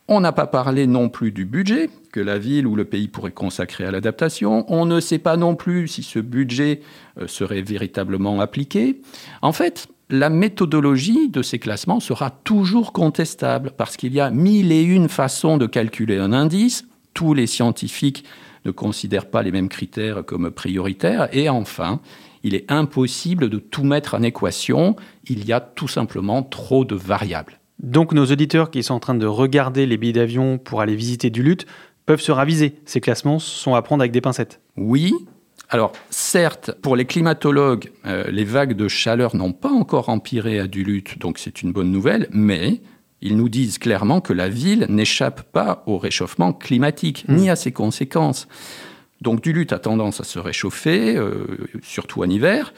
On 0.08 0.20
n'a 0.20 0.32
pas 0.32 0.46
parlé 0.46 0.86
non 0.86 1.08
plus 1.08 1.32
du 1.32 1.44
budget 1.44 1.90
que 2.12 2.20
la 2.20 2.38
ville 2.38 2.66
ou 2.66 2.76
le 2.76 2.84
pays 2.84 3.08
pourrait 3.08 3.32
consacrer 3.32 3.84
à 3.84 3.90
l'adaptation. 3.90 4.64
On 4.72 4.86
ne 4.86 5.00
sait 5.00 5.18
pas 5.18 5.36
non 5.36 5.56
plus 5.56 5.88
si 5.88 6.02
ce 6.04 6.20
budget 6.20 6.80
euh, 7.18 7.26
serait 7.26 7.62
véritablement 7.62 8.40
appliqué. 8.40 9.00
En 9.42 9.52
fait, 9.52 9.88
la 10.08 10.30
méthodologie 10.30 11.28
de 11.28 11.42
ces 11.42 11.58
classements 11.58 11.98
sera 11.98 12.30
toujours 12.30 12.92
contestable 12.92 13.72
parce 13.76 13.96
qu'il 13.96 14.14
y 14.14 14.20
a 14.20 14.30
mille 14.30 14.70
et 14.70 14.82
une 14.82 15.08
façons 15.08 15.56
de 15.56 15.66
calculer 15.66 16.18
un 16.18 16.32
indice. 16.32 16.86
Tous 17.12 17.34
les 17.34 17.48
scientifiques 17.48 18.24
ne 18.64 18.70
considèrent 18.70 19.28
pas 19.28 19.42
les 19.42 19.50
mêmes 19.50 19.68
critères 19.68 20.24
comme 20.24 20.50
prioritaires. 20.52 21.28
Et 21.32 21.48
enfin, 21.48 22.00
il 22.46 22.54
est 22.54 22.70
impossible 22.70 23.50
de 23.50 23.58
tout 23.58 23.82
mettre 23.82 24.14
en 24.14 24.22
équation. 24.22 24.94
Il 25.28 25.44
y 25.44 25.52
a 25.52 25.60
tout 25.60 25.88
simplement 25.88 26.44
trop 26.44 26.84
de 26.84 26.94
variables. 26.94 27.58
Donc 27.80 28.12
nos 28.12 28.24
auditeurs 28.26 28.70
qui 28.70 28.84
sont 28.84 28.94
en 28.94 29.00
train 29.00 29.16
de 29.16 29.26
regarder 29.26 29.84
les 29.84 29.96
billets 29.96 30.12
d'avion 30.12 30.56
pour 30.56 30.80
aller 30.80 30.94
visiter 30.94 31.28
Duluth 31.28 31.66
peuvent 32.06 32.20
se 32.20 32.30
raviser. 32.30 32.76
Ces 32.84 33.00
classements 33.00 33.40
sont 33.40 33.74
à 33.74 33.82
prendre 33.82 34.00
avec 34.02 34.12
des 34.12 34.20
pincettes. 34.20 34.60
Oui. 34.76 35.12
Alors 35.70 35.90
certes, 36.08 36.70
pour 36.82 36.94
les 36.94 37.04
climatologues, 37.04 37.90
euh, 38.06 38.30
les 38.30 38.44
vagues 38.44 38.74
de 38.74 38.86
chaleur 38.86 39.34
n'ont 39.34 39.52
pas 39.52 39.70
encore 39.70 40.08
empiré 40.08 40.60
à 40.60 40.68
Duluth, 40.68 41.18
donc 41.18 41.38
c'est 41.38 41.62
une 41.62 41.72
bonne 41.72 41.90
nouvelle, 41.90 42.28
mais 42.30 42.80
ils 43.22 43.36
nous 43.36 43.48
disent 43.48 43.78
clairement 43.78 44.20
que 44.20 44.32
la 44.32 44.48
ville 44.48 44.86
n'échappe 44.88 45.50
pas 45.50 45.82
au 45.86 45.98
réchauffement 45.98 46.52
climatique, 46.52 47.24
hmm. 47.26 47.34
ni 47.34 47.50
à 47.50 47.56
ses 47.56 47.72
conséquences. 47.72 48.46
Donc 49.20 49.40
Duluth 49.42 49.72
a 49.72 49.78
tendance 49.78 50.20
à 50.20 50.24
se 50.24 50.38
réchauffer, 50.38 51.16
euh, 51.16 51.46
surtout 51.82 52.22
en 52.22 52.28
hiver. 52.28 52.72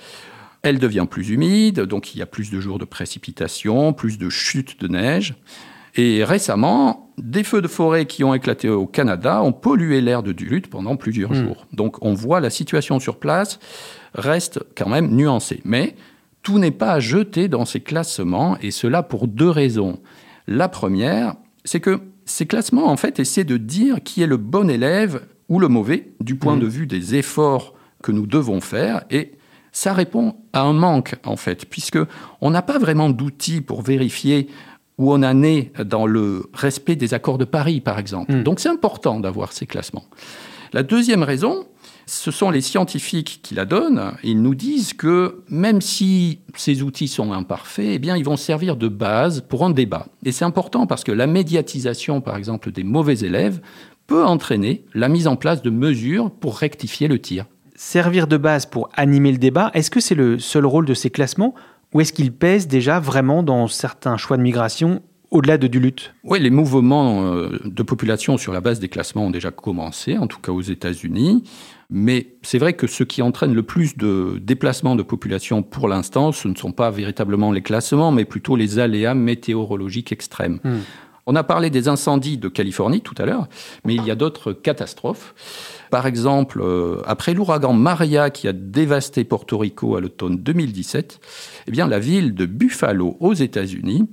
Elle 0.63 0.79
devient 0.79 1.07
plus 1.09 1.31
humide, 1.31 1.81
donc 1.81 2.15
il 2.15 2.19
y 2.19 2.23
a 2.23 2.27
plus 2.27 2.51
de 2.51 2.61
jours 2.61 2.79
de 2.79 2.85
précipitations, 2.85 3.93
plus 3.93 4.19
de 4.19 4.29
chutes 4.29 4.81
de 4.81 4.89
neige. 4.89 5.35
Et 5.95 6.23
récemment, 6.25 7.11
des 7.19 7.43
feux 7.43 7.63
de 7.63 7.69
forêt 7.69 8.07
qui 8.07 8.23
ont 8.23 8.35
éclaté 8.35 8.69
au 8.69 8.87
Canada 8.87 9.43
ont 9.43 9.53
pollué 9.53 10.01
l'air 10.01 10.23
de 10.23 10.33
Duluth 10.33 10.69
pendant 10.69 10.97
plusieurs 10.97 11.33
hmm. 11.33 11.47
jours. 11.47 11.67
Donc 11.73 12.05
on 12.05 12.15
voit 12.15 12.41
la 12.41 12.51
situation 12.51 13.01
sur 13.01 13.19
place 13.19 13.59
reste 14.15 14.61
quand 14.77 14.89
même 14.89 15.15
nuancée. 15.15 15.61
Mais 15.65 15.97
tout 16.43 16.59
n'est 16.59 16.71
pas 16.71 16.93
à 16.93 17.01
jeter 17.01 17.49
dans 17.49 17.65
ces 17.65 17.81
classements, 17.81 18.57
et 18.63 18.71
cela 18.71 19.03
pour 19.03 19.27
deux 19.27 19.51
raisons. 19.51 19.99
La 20.47 20.69
première, 20.69 21.35
c'est 21.65 21.81
que 21.81 22.01
Ces 22.25 22.45
classements, 22.45 22.89
en 22.89 22.99
fait, 22.99 23.19
essaient 23.21 23.45
de 23.45 23.57
dire 23.57 24.03
qui 24.03 24.23
est 24.23 24.27
le 24.27 24.37
bon 24.37 24.69
élève 24.69 25.27
ou 25.49 25.59
le 25.59 25.69
mauvais 25.69 26.13
du 26.21 26.35
point 26.35 26.57
Mmh. 26.57 26.61
de 26.61 26.67
vue 26.67 26.87
des 26.87 27.15
efforts 27.15 27.75
que 28.03 28.13
nous 28.13 28.27
devons 28.27 28.61
faire 28.61 29.05
et 29.11 29.33
ça 29.73 29.93
répond 29.93 30.35
à 30.53 30.63
un 30.63 30.73
manque 30.73 31.15
en 31.25 31.37
fait 31.37 31.67
puisque 31.67 31.99
on 32.41 32.51
n'a 32.51 32.63
pas 32.63 32.79
vraiment 32.79 33.11
d'outils 33.11 33.61
pour 33.61 33.83
vérifier 33.83 34.49
où 34.99 35.13
on 35.13 35.23
en 35.23 35.43
est 35.43 35.73
dans 35.85 36.07
le 36.07 36.51
respect 36.53 36.97
des 36.97 37.15
accords 37.15 37.39
de 37.39 37.45
Paris 37.45 37.81
par 37.81 37.99
exemple. 37.99 38.33
Mm. 38.33 38.43
Donc 38.43 38.61
c'est 38.61 38.69
important 38.69 39.21
d'avoir 39.21 39.53
ces 39.53 39.67
classements. 39.67 40.05
La 40.73 40.83
deuxième 40.83 41.23
raison, 41.23 41.67
ce 42.09 42.31
sont 42.31 42.51
les 42.51 42.61
scientifiques 42.61 43.41
qui 43.43 43.55
la 43.55 43.65
donnent. 43.65 44.13
Ils 44.23 44.41
nous 44.41 44.55
disent 44.55 44.95
que 44.95 45.43
même 45.49 45.81
si 45.81 46.41
ces 46.55 46.83
outils 46.83 47.09
sont 47.09 47.33
imparfaits, 47.33 47.91
eh 47.93 47.99
bien, 47.99 48.17
ils 48.17 48.25
vont 48.25 48.37
servir 48.37 48.77
de 48.77 48.89
base 48.89 49.43
pour 49.47 49.65
un 49.65 49.71
débat. 49.71 50.07
Et 50.25 50.33
c'est 50.33 50.45
important 50.45 50.87
parce 50.87 51.05
que 51.05 51.13
la 51.13 51.27
médiatisation, 51.27 52.21
par 52.21 52.37
exemple, 52.37 52.73
des 52.73 52.85
mauvais 52.85 53.19
élèves 53.19 53.61
peut 54.09 54.25
entraîner 54.25 54.85
la 54.95 55.09
mise 55.09 55.29
en 55.29 55.37
place 55.37 55.63
de 55.63 55.71
mesures 55.71 56.33
pour 56.33 56.59
rectifier 56.59 57.07
le 57.07 57.21
tir. 57.21 57.45
Servir 57.77 58.27
de 58.27 58.37
base 58.37 58.67
pour 58.67 58.89
animer 58.95 59.31
le 59.31 59.39
débat, 59.39 59.71
est-ce 59.75 59.91
que 59.93 60.01
c'est 60.01 60.17
le 60.17 60.41
seul 60.41 60.67
rôle 60.67 60.87
de 60.87 60.95
ces 60.95 61.11
classements 61.11 61.55
ou 61.95 62.01
est-ce 62.01 62.13
qu'ils 62.13 62.33
pèsent 62.33 62.67
déjà 62.67 62.99
vraiment 62.99 63.43
dans 63.45 63.69
certains 63.69 64.17
choix 64.17 64.37
de 64.37 64.43
migration 64.43 65.03
au-delà 65.31 65.59
de 65.59 65.67
du 65.67 65.79
lutte? 65.79 66.15
Oui, 66.25 66.41
les 66.41 66.51
mouvements 66.51 67.23
euh, 67.23 67.59
de 67.65 67.83
population 67.83 68.39
sur 68.39 68.53
la 68.53 68.63
base 68.63 68.81
des 68.81 68.89
classements 68.89 69.27
ont 69.27 69.31
déjà 69.31 69.51
commencé, 69.51 70.17
en 70.17 70.27
tout 70.27 70.41
cas 70.41 70.53
aux 70.53 70.63
États-Unis. 70.63 71.45
Mais 71.91 72.35
c'est 72.43 72.59
vrai 72.59 72.73
que 72.73 72.87
ce 72.87 73.05
qui 73.05 73.21
entraîne 73.21 73.55
le 73.55 73.63
plus 73.63 73.97
de 73.97 74.39
déplacements 74.43 74.97
de 74.97 75.03
population 75.03 75.63
pour 75.63 75.87
l'instant, 75.87 76.33
ce 76.33 76.49
ne 76.49 76.55
sont 76.55 76.73
pas 76.73 76.91
véritablement 76.91 77.53
les 77.53 77.63
classements, 77.63 78.11
mais 78.11 78.25
plutôt 78.25 78.57
les 78.57 78.79
aléas 78.79 79.15
météorologiques 79.15 80.13
extrêmes. 80.13 80.61
Hmm. 80.65 80.79
On 81.31 81.37
a 81.37 81.45
parlé 81.45 81.69
des 81.69 81.89
incendies 81.89 82.39
de 82.39 82.49
Californie 82.49 83.03
tout 83.03 83.15
à 83.19 83.27
l'heure, 83.27 83.49
mais 83.85 83.95
il 83.95 84.03
y 84.03 84.11
a 84.11 84.15
d'autres 84.15 84.55
catastrophes. 84.55 85.35
Par 85.91 86.07
exemple, 86.07 86.63
euh, 86.63 87.03
après 87.05 87.35
l'ouragan 87.35 87.75
Maria 87.75 88.31
qui 88.31 88.49
a 88.49 88.55
dévasté 88.55 89.25
Porto 89.25 89.59
Rico 89.59 89.95
à 89.95 90.01
l'automne 90.01 90.39
2017, 90.39 91.21
eh 91.67 91.71
bien, 91.71 91.87
la 91.87 91.99
ville 91.99 92.35
de 92.35 92.47
Buffalo 92.47 93.19
aux 93.21 93.35
États-Unis, 93.35 94.09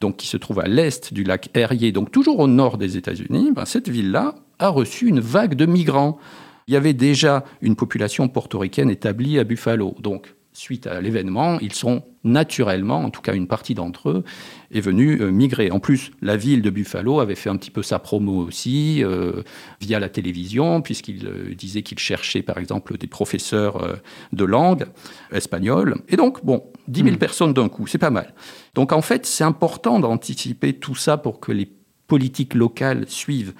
donc 0.00 0.16
qui 0.16 0.26
se 0.26 0.36
trouve 0.36 0.58
à 0.58 0.66
l'est 0.66 1.14
du 1.14 1.22
lac 1.22 1.50
Erie, 1.54 1.92
donc 1.92 2.10
toujours 2.10 2.40
au 2.40 2.48
nord 2.48 2.78
des 2.78 2.96
États-Unis, 2.96 3.52
ben, 3.54 3.64
cette 3.64 3.88
ville-là 3.88 4.34
a 4.58 4.68
reçu 4.68 5.06
une 5.06 5.20
vague 5.20 5.54
de 5.54 5.66
migrants. 5.66 6.18
Il 6.66 6.74
y 6.74 6.76
avait 6.76 6.94
déjà 6.94 7.44
une 7.60 7.76
population 7.76 8.26
portoricaine 8.26 8.90
établie 8.90 9.38
à 9.38 9.44
Buffalo. 9.44 9.94
Donc, 10.00 10.34
suite 10.56 10.86
à 10.86 11.00
l'événement, 11.00 11.58
ils 11.60 11.74
sont 11.74 12.02
naturellement, 12.24 13.04
en 13.04 13.10
tout 13.10 13.20
cas 13.20 13.34
une 13.34 13.46
partie 13.46 13.74
d'entre 13.74 14.10
eux, 14.10 14.24
est 14.72 14.80
venue 14.80 15.20
euh, 15.20 15.30
migrer. 15.30 15.70
En 15.70 15.78
plus, 15.78 16.10
la 16.22 16.36
ville 16.36 16.62
de 16.62 16.70
Buffalo 16.70 17.20
avait 17.20 17.34
fait 17.34 17.50
un 17.50 17.56
petit 17.56 17.70
peu 17.70 17.82
sa 17.82 17.98
promo 17.98 18.44
aussi 18.44 19.04
euh, 19.04 19.42
via 19.80 20.00
la 20.00 20.08
télévision, 20.08 20.80
puisqu'il 20.82 21.26
euh, 21.26 21.54
disait 21.54 21.82
qu'il 21.82 21.98
cherchait 21.98 22.42
par 22.42 22.58
exemple 22.58 22.98
des 22.98 23.06
professeurs 23.06 23.82
euh, 23.82 23.96
de 24.32 24.44
langue 24.44 24.86
espagnole. 25.30 25.96
Et 26.08 26.16
donc, 26.16 26.44
bon, 26.44 26.64
10 26.88 27.02
000 27.02 27.12
Mm. 27.14 27.18
personnes 27.18 27.52
d'un 27.52 27.68
coup, 27.68 27.86
c'est 27.86 27.98
pas 27.98 28.10
mal. 28.10 28.34
Donc 28.74 28.92
en 28.92 29.02
fait, 29.02 29.26
c'est 29.26 29.44
important 29.44 30.00
d'anticiper 30.00 30.72
tout 30.72 30.94
ça 30.94 31.16
pour 31.16 31.40
que 31.40 31.52
les 31.52 31.68
politiques 32.06 32.54
locales 32.54 33.04
suivent. 33.08 33.52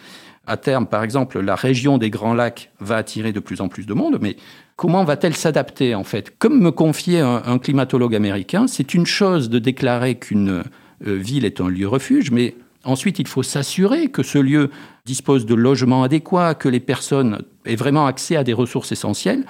À 0.46 0.56
terme, 0.56 0.86
par 0.86 1.02
exemple, 1.02 1.40
la 1.40 1.56
région 1.56 1.98
des 1.98 2.08
Grands 2.08 2.34
Lacs 2.34 2.70
va 2.78 2.96
attirer 2.96 3.32
de 3.32 3.40
plus 3.40 3.60
en 3.60 3.68
plus 3.68 3.84
de 3.86 3.94
monde, 3.94 4.18
mais 4.20 4.36
comment 4.76 5.02
va-t-elle 5.02 5.34
s'adapter 5.34 5.94
en 5.94 6.04
fait? 6.04 6.38
Comme 6.38 6.60
me 6.60 6.70
confiait 6.70 7.20
un, 7.20 7.58
climatologue 7.58 8.14
américain, 8.14 8.66
c'est 8.68 8.94
une 8.94 9.06
chose 9.06 9.50
de 9.50 9.58
déclarer 9.58 10.14
qu'une 10.14 10.62
euh, 11.06 11.16
ville 11.16 11.44
est 11.44 11.60
un 11.60 11.68
lieu 11.68 11.88
refuge, 11.88 12.30
mais 12.30 12.54
ensuite 12.84 13.18
il 13.18 13.26
faut 13.26 13.42
s'assurer 13.42 14.08
que 14.08 14.22
ce 14.22 14.38
lieu 14.38 14.70
dispose 15.04 15.46
de 15.46 15.54
logements 15.54 16.04
adéquats, 16.04 16.54
que 16.54 16.68
les 16.68 16.80
personnes 16.80 17.42
aient 17.64 17.74
vraiment 17.74 18.06
accès 18.06 18.36
à 18.36 18.44
des 18.44 18.52
ressources 18.52 18.92
essentielles, 18.92 19.44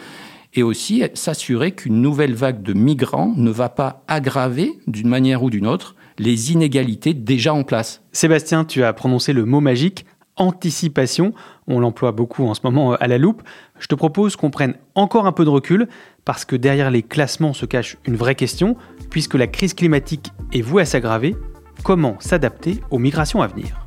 et 0.55 0.63
aussi 0.63 1.03
s'assurer 1.13 1.73
qu'une 1.73 2.01
nouvelle 2.01 2.35
vague 2.35 2.63
de 2.63 2.73
migrants 2.73 3.35
ne 3.37 3.51
va 3.51 3.69
pas 3.69 4.03
aggraver 4.09 4.79
d'une 4.87 5.09
manière 5.09 5.43
ou 5.43 5.51
d'une 5.51 5.67
autre 5.67 5.95
les 6.19 6.53
inégalités 6.53 7.13
déjà 7.13 7.53
en 7.53 7.63
place. 7.63 8.03
Sébastien, 8.13 8.65
tu 8.65 8.83
as 8.83 8.93
prononcé 8.95 9.35
le 9.35 9.45
mot 9.45 9.61
magique 9.61 10.07
anticipation. 10.37 11.33
On 11.67 11.81
l'emploie 11.81 12.13
beaucoup 12.13 12.47
en 12.47 12.55
ce 12.55 12.61
moment 12.65 12.93
euh, 12.93 12.97
à 13.01 13.09
la 13.09 13.19
loupe. 13.19 13.43
Je 13.79 13.87
te 13.87 13.95
propose 13.95 14.37
qu'on 14.37 14.51
prenne 14.51 14.75
encore 14.95 15.27
un 15.27 15.33
peu 15.33 15.45
de 15.45 15.51
recul 15.51 15.89
parce 16.25 16.45
que 16.45 16.57
derrière 16.57 16.91
les 16.91 17.03
classements 17.03 17.53
se 17.53 17.67
cache 17.67 17.97
une 18.07 18.17
vraie 18.17 18.35
question 18.35 18.77
puisque 19.11 19.35
la 19.35 19.47
crise 19.47 19.75
climatique 19.75 20.33
est 20.53 20.63
vouée 20.63 20.83
à 20.83 20.87
s'aggraver. 20.87 21.37
Comment 21.83 22.19
s'adapter 22.21 22.81
aux 22.91 22.99
migrations 22.99 23.43
à 23.43 23.47
venir? 23.47 23.87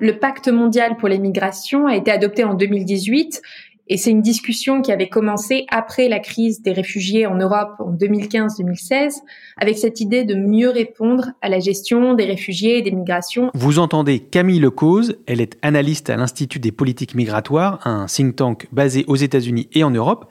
Le 0.00 0.18
pacte 0.18 0.48
mondial 0.48 0.96
pour 0.96 1.08
les 1.08 1.18
migrations 1.18 1.86
a 1.86 1.96
été 1.96 2.10
adopté 2.10 2.44
en 2.44 2.54
2018 2.54 3.42
et 3.90 3.96
c'est 3.96 4.10
une 4.10 4.22
discussion 4.22 4.82
qui 4.82 4.92
avait 4.92 5.08
commencé 5.08 5.64
après 5.70 6.08
la 6.08 6.18
crise 6.18 6.62
des 6.62 6.72
réfugiés 6.72 7.26
en 7.26 7.36
Europe 7.36 7.74
en 7.78 7.92
2015-2016 7.92 9.14
avec 9.56 9.78
cette 9.78 10.00
idée 10.00 10.24
de 10.24 10.34
mieux 10.34 10.68
répondre 10.68 11.30
à 11.40 11.48
la 11.48 11.58
gestion 11.58 12.14
des 12.14 12.26
réfugiés 12.26 12.78
et 12.78 12.82
des 12.82 12.92
migrations. 12.92 13.50
Vous 13.54 13.78
entendez 13.78 14.20
Camille 14.20 14.60
Lecause, 14.60 15.16
elle 15.26 15.40
est 15.40 15.56
analyste 15.62 16.10
à 16.10 16.16
l'Institut 16.16 16.58
des 16.58 16.72
politiques 16.72 17.14
migratoires, 17.14 17.80
un 17.86 18.06
think 18.06 18.36
tank 18.36 18.68
basé 18.72 19.04
aux 19.08 19.16
États-Unis 19.16 19.68
et 19.72 19.84
en 19.84 19.90
Europe, 19.90 20.26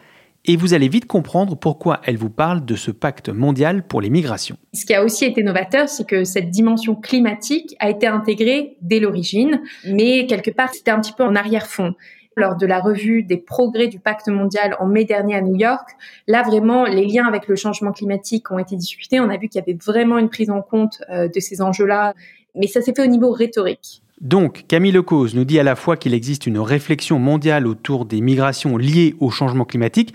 et 0.47 0.55
vous 0.55 0.73
allez 0.73 0.87
vite 0.87 1.05
comprendre 1.05 1.55
pourquoi 1.55 1.99
elle 2.05 2.17
vous 2.17 2.29
parle 2.29 2.65
de 2.65 2.75
ce 2.75 2.89
pacte 2.89 3.29
mondial 3.29 3.85
pour 3.85 4.01
les 4.01 4.09
migrations. 4.09 4.57
Ce 4.73 4.85
qui 4.85 4.93
a 4.93 5.03
aussi 5.03 5.25
été 5.25 5.43
novateur, 5.43 5.89
c'est 5.89 6.07
que 6.07 6.23
cette 6.23 6.49
dimension 6.49 6.95
climatique 6.95 7.75
a 7.79 7.89
été 7.89 8.07
intégrée 8.07 8.77
dès 8.81 8.99
l'origine, 8.99 9.61
mais 9.85 10.25
quelque 10.25 10.51
part 10.51 10.73
c'était 10.73 10.91
un 10.91 11.01
petit 11.01 11.13
peu 11.13 11.23
en 11.23 11.35
arrière-fond 11.35 11.93
lors 12.37 12.55
de 12.55 12.65
la 12.65 12.79
revue 12.79 13.23
des 13.23 13.37
progrès 13.37 13.87
du 13.87 13.99
pacte 13.99 14.29
mondial 14.29 14.75
en 14.79 14.85
mai 14.85 15.05
dernier 15.05 15.35
à 15.35 15.41
New 15.41 15.55
York. 15.55 15.89
Là, 16.27 16.43
vraiment, 16.43 16.85
les 16.85 17.03
liens 17.03 17.25
avec 17.25 17.47
le 17.47 17.55
changement 17.55 17.91
climatique 17.91 18.51
ont 18.51 18.59
été 18.59 18.75
discutés. 18.75 19.19
On 19.19 19.29
a 19.29 19.37
vu 19.37 19.49
qu'il 19.49 19.59
y 19.59 19.63
avait 19.63 19.77
vraiment 19.83 20.19
une 20.19 20.29
prise 20.29 20.51
en 20.51 20.61
compte 20.61 21.01
euh, 21.09 21.27
de 21.27 21.39
ces 21.39 21.61
enjeux-là, 21.63 22.13
mais 22.53 22.67
ça 22.67 22.81
s'est 22.81 22.93
fait 22.93 23.01
au 23.01 23.07
niveau 23.07 23.31
rhétorique. 23.31 24.03
Donc, 24.21 24.65
Camille 24.67 24.91
Lecause 24.91 25.35
nous 25.35 25.45
dit 25.45 25.59
à 25.59 25.63
la 25.63 25.75
fois 25.75 25.97
qu'il 25.97 26.13
existe 26.13 26.45
une 26.45 26.59
réflexion 26.59 27.17
mondiale 27.17 27.65
autour 27.65 28.05
des 28.05 28.21
migrations 28.21 28.77
liées 28.77 29.15
au 29.19 29.31
changement 29.31 29.65
climatique, 29.65 30.13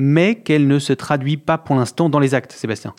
mais 0.00 0.36
qu'elle 0.36 0.68
ne 0.68 0.78
se 0.78 0.92
traduit 0.92 1.36
pas 1.36 1.58
pour 1.58 1.74
l'instant 1.74 2.08
dans 2.08 2.20
les 2.20 2.32
actes, 2.32 2.52
Sébastien. 2.52 2.94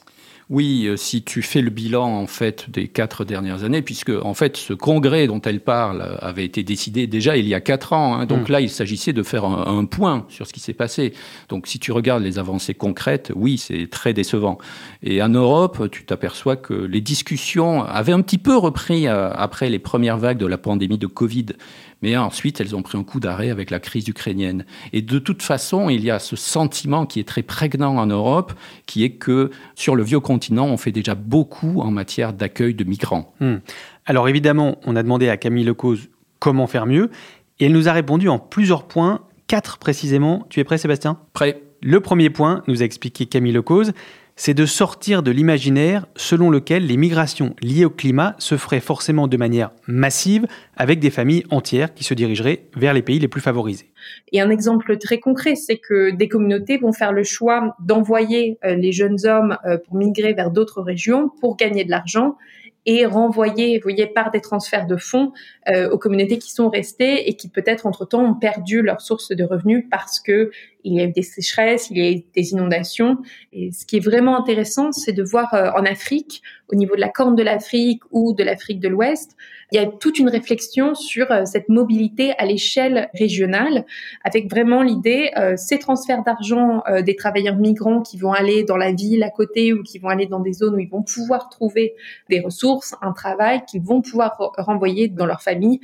Oui, 0.50 0.88
euh, 0.88 0.98
si 0.98 1.22
tu 1.22 1.44
fais 1.44 1.62
le 1.62 1.70
bilan 1.70 2.08
en 2.08 2.26
fait 2.26 2.72
des 2.72 2.88
quatre 2.88 3.24
dernières 3.24 3.64
années, 3.64 3.84
puisque 3.84 4.10
en 4.10 4.34
fait 4.34 4.58
ce 4.58 4.74
congrès 4.74 5.28
dont 5.28 5.40
elle 5.42 5.60
parle 5.60 6.18
avait 6.22 6.44
été 6.44 6.64
décidé 6.64 7.06
déjà 7.06 7.38
il 7.38 7.48
y 7.48 7.54
a 7.54 7.62
quatre 7.62 7.94
ans, 7.94 8.16
hein, 8.16 8.26
donc 8.26 8.50
Mm. 8.50 8.52
là 8.52 8.62
il 8.62 8.70
s'agissait 8.70 9.14
de 9.14 9.22
faire 9.22 9.46
un, 9.46 9.78
un 9.78 9.86
point 9.86 10.26
sur 10.28 10.48
ce 10.48 10.52
qui 10.52 10.60
s'est 10.60 10.74
passé. 10.74 11.14
Donc 11.50 11.68
si 11.68 11.78
tu 11.78 11.92
regardes 11.92 12.24
les 12.24 12.40
avancées 12.40 12.74
concrètes, 12.74 13.32
oui 13.36 13.60
c'est 13.60 13.88
très 13.92 14.14
décevant. 14.14 14.58
Et 15.04 15.22
en 15.22 15.30
Europe, 15.30 15.88
tu 15.92 16.04
t'aperçois 16.04 16.56
que 16.56 16.74
les 16.74 17.00
discussions 17.02 17.84
avaient 17.84 18.14
un 18.14 18.22
petit 18.22 18.40
peu 18.40 18.58
repris 18.58 19.08
euh, 19.08 19.30
après 19.32 19.70
les 19.70 19.80
premières 19.80 20.18
vagues 20.18 20.40
de 20.40 20.48
la 20.48 20.58
pandémie 20.58 20.98
de 20.98 21.08
Covid. 21.08 21.46
Mais 22.02 22.16
ensuite, 22.16 22.62
elles 22.62 22.76
ont 22.76 22.82
pris 22.82 22.98
un 22.98 23.04
coup 23.04 23.20
d'arrêt 23.20 23.50
avec 23.50 23.72
la 23.72 23.80
crise 23.80 24.08
ukrainienne. 24.08 24.66
Et 24.94 25.02
de 25.02 25.20
toute 25.20 25.42
façon, 25.42 25.90
il 25.90 26.04
y 26.04 26.12
a 26.12 26.20
ce 26.20 26.36
sentiment 26.36 27.06
qui 27.06 27.20
est 27.20 27.28
très 27.28 27.44
prégnant 27.44 27.98
en 27.98 28.06
Europe, 28.06 28.54
qui 28.86 29.04
est 29.04 29.12
que 29.12 29.52
sur 29.76 29.96
le 29.96 30.04
vieux 30.04 30.20
continent, 30.20 30.68
on 30.68 30.78
fait 30.78 30.92
déjà 30.92 31.16
beaucoup 31.16 31.82
en 31.82 31.92
matière 31.92 32.34
d'accueil 32.34 32.74
de 32.74 32.84
migrants. 32.84 33.34
Hmm. 33.40 33.58
Alors 34.06 34.30
évidemment, 34.30 34.78
on 34.86 34.96
a 34.96 35.04
demandé 35.04 35.30
à 35.30 35.38
Camille 35.38 35.66
Lecause 35.66 36.10
comment 36.40 36.68
faire 36.68 36.86
mieux, 36.86 37.10
et 37.60 37.66
elle 37.66 37.74
nous 37.74 37.90
a 37.90 37.94
répondu 37.94 38.30
en 38.30 38.40
plusieurs 38.40 38.88
points, 38.88 39.22
quatre 39.48 39.78
précisément. 39.78 40.46
Tu 40.50 40.62
es 40.62 40.64
prêt 40.64 40.78
Sébastien? 40.78 41.20
Prêt 41.34 41.62
Le 41.82 42.00
premier 42.00 42.30
point, 42.30 42.64
nous 42.68 42.82
a 42.82 42.86
expliqué 42.86 43.26
Camille 43.26 43.52
Lecause, 43.52 43.92
c'est 44.40 44.54
de 44.54 44.66
sortir 44.66 45.22
de 45.22 45.32
l'imaginaire 45.32 46.06
selon 46.16 46.50
lequel 46.50 46.88
les 46.88 46.96
migrations 46.96 47.58
liées 47.62 47.84
au 47.84 47.90
climat 47.90 48.36
se 48.40 48.56
feraient 48.56 48.80
forcément 48.80 49.28
de 49.28 49.36
manière 49.36 49.72
massive 49.86 50.48
avec 50.78 51.02
des 51.02 51.10
familles 51.10 51.44
entières 51.52 51.94
qui 51.94 52.06
se 52.06 52.14
dirigeraient 52.14 52.62
vers 52.78 52.94
les 52.94 53.02
pays 53.02 53.20
les 53.20 53.28
plus 53.28 53.42
favorisés. 53.42 53.92
Et 54.32 54.40
un 54.40 54.50
exemple 54.50 54.98
très 54.98 55.20
concret, 55.20 55.56
c'est 55.56 55.76
que 55.76 56.12
des 56.12 56.30
communautés 56.30 56.78
vont 56.78 56.94
faire 56.94 57.12
le 57.12 57.24
choix 57.24 57.76
d'envoyer 57.82 58.58
euh, 58.64 58.76
les 58.76 58.94
jeunes 58.94 59.18
hommes 59.26 59.58
euh, 59.66 59.78
pour 59.78 59.98
migrer 59.98 60.32
vers 60.32 60.52
d'autres 60.52 60.82
régions 60.82 61.30
pour 61.42 61.58
gagner 61.58 61.84
de 61.84 61.92
l'argent 61.92 62.38
et 62.86 63.06
renvoyer, 63.06 63.78
voyez, 63.80 64.08
par 64.08 64.32
des 64.32 64.42
transferts 64.42 64.88
de 64.88 64.96
fonds 64.96 65.34
euh, 65.68 65.90
aux 65.90 65.98
communautés 65.98 66.38
qui 66.38 66.52
sont 66.52 66.70
restées 66.70 67.30
et 67.30 67.36
qui 67.36 67.50
peut-être 67.50 67.86
entre-temps 67.86 68.24
ont 68.24 68.36
perdu 68.36 68.82
leur 68.82 69.02
source 69.02 69.30
de 69.30 69.44
revenus 69.44 69.86
parce 69.92 70.20
que 70.20 70.50
il 70.84 70.94
y 70.94 71.02
a 71.02 71.06
eu 71.06 71.12
des 71.12 71.22
sécheresses, 71.22 71.90
il 71.90 71.98
y 71.98 72.02
a 72.02 72.12
eu 72.12 72.24
des 72.36 72.52
inondations. 72.52 73.18
Et 73.54 73.72
ce 73.72 73.86
qui 73.86 73.98
est 73.98 74.04
vraiment 74.04 74.40
intéressant, 74.40 74.92
c'est 74.92 75.14
de 75.14 75.24
voir 75.24 75.54
euh, 75.54 75.72
en 75.76 75.86
Afrique, 75.86 76.42
au 76.72 76.76
niveau 76.76 76.96
de 76.96 77.02
la 77.02 77.10
Corne 77.10 77.36
de 77.36 77.44
l'Afrique 77.44 78.02
ou 78.12 78.34
de 78.34 78.44
l'Afrique 78.44 78.80
de 78.80 78.88
l'Ouest, 78.88 79.36
il 79.72 79.76
y 79.76 79.80
a 79.80 79.86
toute 79.86 80.18
une 80.20 80.30
réflexion 80.30 80.96
sur 80.96 81.32
euh, 81.32 81.46
cette 81.46 81.70
mobilité 81.70 82.34
à 82.38 82.46
l'échelle 82.46 83.10
régionale, 83.14 83.86
avec 84.24 84.50
vraiment 84.50 84.82
l'idée, 84.82 85.32
euh, 85.38 85.56
ces 85.58 85.78
transferts 85.78 86.24
d'argent 86.24 86.82
euh, 86.90 87.02
des 87.02 87.16
travailleurs 87.16 87.56
migrants 87.56 88.02
qui 88.02 88.18
vont 88.18 88.32
aller 88.32 88.64
dans 88.64 88.78
la 88.78 88.92
ville 88.92 89.24
à 89.24 89.30
côté 89.30 89.74
ou 89.74 89.84
qui 89.84 90.00
vont 90.00 90.10
aller 90.10 90.26
dans 90.26 90.40
des 90.40 90.54
zones 90.54 90.76
où 90.76 90.80
ils 90.80 90.90
vont 90.90 91.04
pouvoir 91.04 91.50
trouver 91.50 91.94
des 92.30 92.40
ressources, 92.40 92.96
un 93.02 93.12
travail 93.12 93.62
qu'ils 93.68 93.82
vont 93.82 94.02
pouvoir 94.02 94.38
renvoyer 94.58 95.08
dans 95.08 95.26
leur 95.26 95.42
famille 95.42 95.80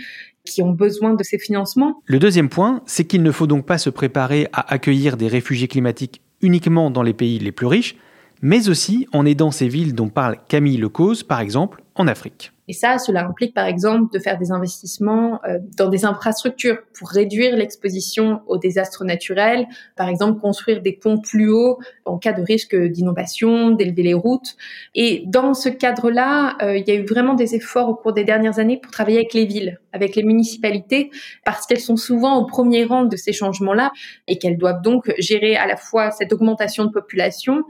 qui 0.45 0.61
ont 0.61 0.71
besoin 0.71 1.13
de 1.13 1.23
ces 1.23 1.39
financements. 1.39 2.01
Le 2.05 2.19
deuxième 2.19 2.49
point, 2.49 2.81
c'est 2.85 3.05
qu'il 3.05 3.23
ne 3.23 3.31
faut 3.31 3.47
donc 3.47 3.65
pas 3.65 3.77
se 3.77 3.89
préparer 3.89 4.47
à 4.53 4.73
accueillir 4.73 5.17
des 5.17 5.27
réfugiés 5.27 5.67
climatiques 5.67 6.21
uniquement 6.41 6.91
dans 6.91 7.01
les 7.03 7.13
pays 7.13 7.39
les 7.39 7.51
plus 7.51 7.65
riches, 7.65 7.95
mais 8.41 8.69
aussi 8.69 9.07
en 9.11 9.25
aidant 9.25 9.51
ces 9.51 9.67
villes 9.67 9.95
dont 9.95 10.09
parle 10.09 10.37
Camille 10.47 10.77
Lecause, 10.77 11.23
par 11.23 11.39
exemple, 11.39 11.81
en 11.95 12.07
Afrique. 12.07 12.51
Et 12.67 12.73
ça, 12.73 12.97
cela 12.97 13.25
implique 13.25 13.53
par 13.53 13.67
exemple 13.67 14.11
de 14.11 14.19
faire 14.19 14.37
des 14.37 14.51
investissements 14.51 15.39
euh, 15.45 15.59
dans 15.77 15.87
des 15.87 16.03
infrastructures 16.03 16.79
pour 16.97 17.09
réduire 17.09 17.55
l'exposition 17.55 18.41
aux 18.47 18.57
désastres 18.57 19.05
naturels, 19.05 19.67
par 19.95 20.09
exemple 20.09 20.41
construire 20.41 20.81
des 20.81 20.91
ponts 20.91 21.19
plus 21.19 21.49
hauts 21.49 21.79
en 22.05 22.17
cas 22.17 22.33
de 22.33 22.41
risque 22.41 22.75
d'inondation, 22.75 23.71
d'élever 23.71 24.03
les 24.03 24.13
routes. 24.13 24.55
Et 24.93 25.23
dans 25.27 25.53
ce 25.53 25.69
cadre-là, 25.69 26.57
euh, 26.61 26.77
il 26.77 26.87
y 26.87 26.91
a 26.91 26.95
eu 26.95 27.05
vraiment 27.05 27.35
des 27.35 27.55
efforts 27.55 27.87
au 27.87 27.95
cours 27.95 28.13
des 28.13 28.23
dernières 28.23 28.59
années 28.59 28.77
pour 28.77 28.91
travailler 28.91 29.17
avec 29.17 29.33
les 29.33 29.45
villes, 29.45 29.79
avec 29.93 30.15
les 30.15 30.23
municipalités, 30.23 31.11
parce 31.45 31.65
qu'elles 31.67 31.79
sont 31.79 31.97
souvent 31.97 32.37
au 32.37 32.45
premier 32.45 32.83
rang 32.83 33.05
de 33.05 33.15
ces 33.15 33.31
changements-là 33.31 33.91
et 34.27 34.37
qu'elles 34.37 34.57
doivent 34.57 34.81
donc 34.81 35.13
gérer 35.19 35.55
à 35.55 35.67
la 35.67 35.77
fois 35.77 36.11
cette 36.11 36.33
augmentation 36.33 36.85
de 36.85 36.89
population 36.89 37.63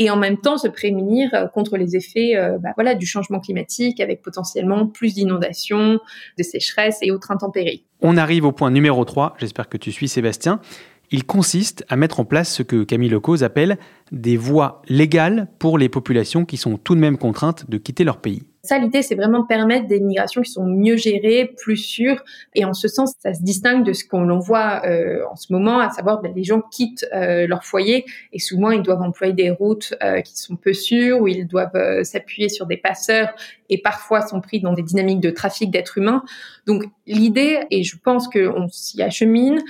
et 0.00 0.10
en 0.10 0.16
même 0.16 0.38
temps 0.38 0.56
se 0.56 0.66
prémunir 0.66 1.30
euh, 1.34 1.46
contre 1.46 1.76
les 1.76 1.94
effets 1.94 2.34
euh, 2.34 2.58
bah, 2.58 2.94
du 2.94 3.06
changement 3.06 3.38
climatique 3.38 4.00
avec 4.00 4.22
potentiellement 4.22 4.86
plus 4.86 5.14
d'inondations, 5.14 6.00
de 6.38 6.42
sécheresses 6.42 6.98
et 7.02 7.12
autres 7.12 7.30
intempéries. 7.30 7.84
On 8.00 8.16
arrive 8.16 8.46
au 8.46 8.52
point 8.52 8.70
numéro 8.70 9.04
3, 9.04 9.36
j'espère 9.38 9.68
que 9.68 9.76
tu 9.76 9.92
suis 9.92 10.08
Sébastien. 10.08 10.60
Il 11.12 11.24
consiste 11.24 11.84
à 11.88 11.96
mettre 11.96 12.18
en 12.18 12.24
place 12.24 12.52
ce 12.52 12.62
que 12.62 12.82
Camille 12.82 13.10
Lecause 13.10 13.44
appelle 13.44 13.78
des 14.10 14.38
voies 14.38 14.80
légales 14.88 15.48
pour 15.58 15.76
les 15.76 15.90
populations 15.90 16.44
qui 16.44 16.56
sont 16.56 16.78
tout 16.78 16.94
de 16.94 17.00
même 17.00 17.18
contraintes 17.18 17.68
de 17.68 17.76
quitter 17.76 18.04
leur 18.04 18.20
pays. 18.20 18.44
Ça, 18.62 18.78
l'idée, 18.78 19.02
c'est 19.02 19.14
vraiment 19.14 19.40
de 19.40 19.46
permettre 19.46 19.86
des 19.86 20.00
migrations 20.00 20.42
qui 20.42 20.50
sont 20.50 20.66
mieux 20.66 20.96
gérées, 20.96 21.54
plus 21.56 21.76
sûres. 21.76 22.22
Et 22.54 22.64
en 22.64 22.74
ce 22.74 22.88
sens, 22.88 23.14
ça 23.18 23.32
se 23.32 23.42
distingue 23.42 23.84
de 23.84 23.92
ce 23.92 24.04
qu'on 24.04 24.38
voit 24.38 24.82
euh, 24.84 25.22
en 25.30 25.36
ce 25.36 25.52
moment, 25.52 25.78
à 25.78 25.90
savoir 25.90 26.20
ben, 26.20 26.32
les 26.34 26.44
gens 26.44 26.60
quittent 26.70 27.06
euh, 27.14 27.46
leur 27.46 27.64
foyer 27.64 28.04
et 28.32 28.38
souvent 28.38 28.70
ils 28.70 28.82
doivent 28.82 29.02
employer 29.02 29.32
des 29.32 29.50
routes 29.50 29.94
euh, 30.02 30.20
qui 30.20 30.36
sont 30.36 30.56
peu 30.56 30.72
sûres, 30.72 31.20
ou 31.20 31.28
ils 31.28 31.46
doivent 31.46 31.74
euh, 31.74 32.04
s'appuyer 32.04 32.48
sur 32.48 32.66
des 32.66 32.76
passeurs 32.76 33.34
et 33.68 33.80
parfois 33.80 34.22
sont 34.26 34.40
pris 34.40 34.60
dans 34.60 34.72
des 34.72 34.82
dynamiques 34.82 35.20
de 35.20 35.30
trafic 35.30 35.70
d'êtres 35.70 35.98
humains. 35.98 36.22
Donc 36.66 36.84
l'idée, 37.06 37.60
et 37.70 37.82
je 37.82 37.96
pense 37.96 38.28
qu'on 38.28 38.68
s'y 38.68 39.02
achemine, 39.02 39.60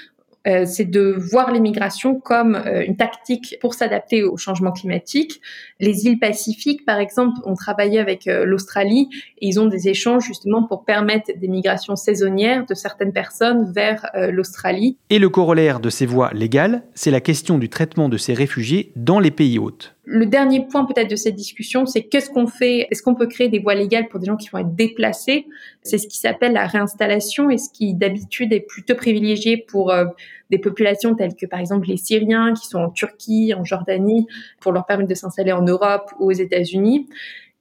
euh, 0.47 0.64
c'est 0.64 0.87
de 0.87 1.14
voir 1.18 1.52
l'immigration 1.52 2.18
comme 2.18 2.54
euh, 2.54 2.82
une 2.87 2.97
tactique 2.97 3.56
pour 3.61 3.75
s'adapter 3.75 4.23
au 4.23 4.38
changement 4.38 4.73
climatique. 4.73 5.40
Les 5.80 6.06
îles 6.06 6.18
Pacifiques, 6.18 6.87
par 6.87 6.99
exemple, 6.99 7.37
ont 7.44 7.54
travaillé 7.54 7.99
avec 7.99 8.26
euh, 8.26 8.47
l'Australie 8.47 9.09
et 9.38 9.49
ils 9.49 9.61
ont 9.61 9.66
des 9.66 9.88
échanges 9.88 10.25
justement 10.25 10.62
pour 10.62 10.85
permettre 10.85 11.30
des 11.37 11.49
migrations 11.49 11.97
saisonnières 11.97 12.64
de 12.67 12.75
certaines 12.75 13.12
personnes 13.12 13.71
vers 13.73 14.06
l'Australie. 14.14 14.97
Et 15.10 15.19
le 15.19 15.28
corollaire 15.28 15.80
de 15.80 15.91
ces 15.91 16.06
voies 16.06 16.30
légales, 16.32 16.82
c'est 16.95 17.10
la 17.10 17.21
question 17.21 17.58
du 17.58 17.69
traitement 17.69 18.08
de 18.08 18.17
ces 18.17 18.34
réfugiés 18.34 18.93
dans 18.97 19.21
les 19.21 19.30
pays 19.30 19.58
hôtes. 19.58 19.95
Le 20.12 20.26
dernier 20.26 20.66
point 20.66 20.86
peut-être 20.86 21.08
de 21.08 21.14
cette 21.14 21.36
discussion, 21.36 21.86
c'est 21.86 22.02
qu'est-ce 22.02 22.30
qu'on 22.30 22.49
fait 22.49 22.88
Est-ce 22.90 23.00
qu'on 23.00 23.14
peut 23.14 23.28
créer 23.28 23.49
des 23.49 23.60
voies 23.60 23.76
légales 23.76 24.08
pour 24.08 24.18
des 24.18 24.26
gens 24.26 24.36
qui 24.36 24.49
vont 24.49 24.58
être 24.58 24.75
déplacés? 24.75 25.46
C'est 25.82 25.99
ce 25.99 26.08
qui 26.08 26.18
s'appelle 26.18 26.52
la 26.52 26.66
réinstallation 26.66 27.49
et 27.49 27.58
ce 27.58 27.70
qui 27.73 27.94
d'habitude 27.94 28.52
est 28.52 28.66
plutôt 28.66 28.96
privilégié 28.96 29.56
pour 29.56 29.92
euh, 29.92 30.06
des 30.50 30.58
populations 30.58 31.14
telles 31.14 31.36
que 31.36 31.46
par 31.46 31.60
exemple 31.60 31.86
les 31.86 31.96
Syriens 31.96 32.54
qui 32.54 32.66
sont 32.66 32.80
en 32.80 32.90
Turquie, 32.90 33.54
en 33.56 33.64
Jordanie, 33.64 34.26
pour 34.58 34.73
leur 34.73 34.84
permettre 34.84 35.08
de 35.08 35.14
s'installer 35.14 35.52
en 35.52 35.62
Europe 35.62 36.10
ou 36.18 36.26
aux 36.26 36.32
États-Unis. 36.32 37.06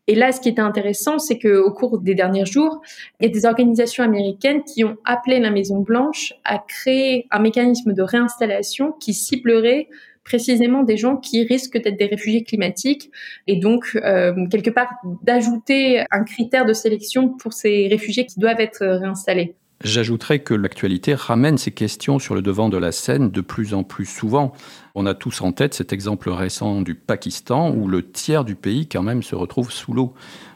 Et 0.08 0.16
là, 0.16 0.32
ce 0.32 0.42
qui 0.42 0.50
était 0.50 0.60
intéressant, 0.60 1.20
c'est 1.20 1.38
qu'au 1.38 1.72
cours 1.72 2.00
des 2.00 2.16
derniers 2.16 2.48
jours, 2.48 2.82
il 3.20 3.28
y 3.28 3.30
a 3.30 3.32
des 3.32 3.46
organisations 3.46 4.04
américaines 4.04 4.64
qui 4.64 4.84
ont 4.84 4.98
appelé 5.06 5.40
la 5.40 5.52
Maison 5.52 5.82
Blanche 5.82 6.34
à 6.44 6.58
créer 6.58 7.28
un 7.30 7.38
mécanisme 7.38 7.94
de 7.94 8.02
réinstallation 8.02 8.94
qui 8.94 9.14
ciblerait 9.14 9.88
précisément 10.30 10.84
des 10.84 10.96
gens 10.96 11.18
qui 11.18 11.44
risquent 11.44 11.82
d'être 11.82 11.98
des 11.98 12.06
réfugiés 12.06 12.44
climatiques 12.44 13.10
et 13.48 13.56
donc 13.56 13.96
euh, 13.96 14.48
quelque 14.52 14.70
part 14.70 14.90
d'ajouter 15.24 16.04
un 16.12 16.24
critère 16.24 16.68
de 16.68 16.74
sélection 16.74 17.30
pour 17.30 17.54
ces 17.54 17.88
réfugiés 17.88 18.28
qui 18.28 18.40
doivent 18.40 18.60
être 18.60 18.86
réinstallés. 18.86 19.56
J'ajouterais 19.84 20.40
que 20.40 20.54
l'actualité 20.54 21.16
ramène 21.16 21.58
ces 21.58 21.72
questions 21.72 22.20
sur 22.20 22.36
le 22.36 22.42
devant 22.42 22.70
de 22.70 22.78
la 22.78 22.92
scène 22.92 23.32
de 23.32 23.42
plus 23.42 23.74
en 23.74 23.84
plus 23.84 24.06
souvent. 24.06 24.52
On 24.94 25.06
a 25.06 25.16
tous 25.16 25.42
en 25.42 25.52
tête 25.52 25.74
cet 25.74 25.94
exemple 25.94 26.30
récent 26.30 26.82
du 26.82 26.96
Pakistan 26.96 27.72
où 27.72 27.88
le 27.88 28.12
tiers 28.12 28.44
du 28.44 28.56
pays 28.56 28.88
quand 28.88 29.04
même 29.04 29.24
se 29.24 29.36
retrouve 29.36 29.72
sous 29.72 29.94
l'eau. 29.94 30.14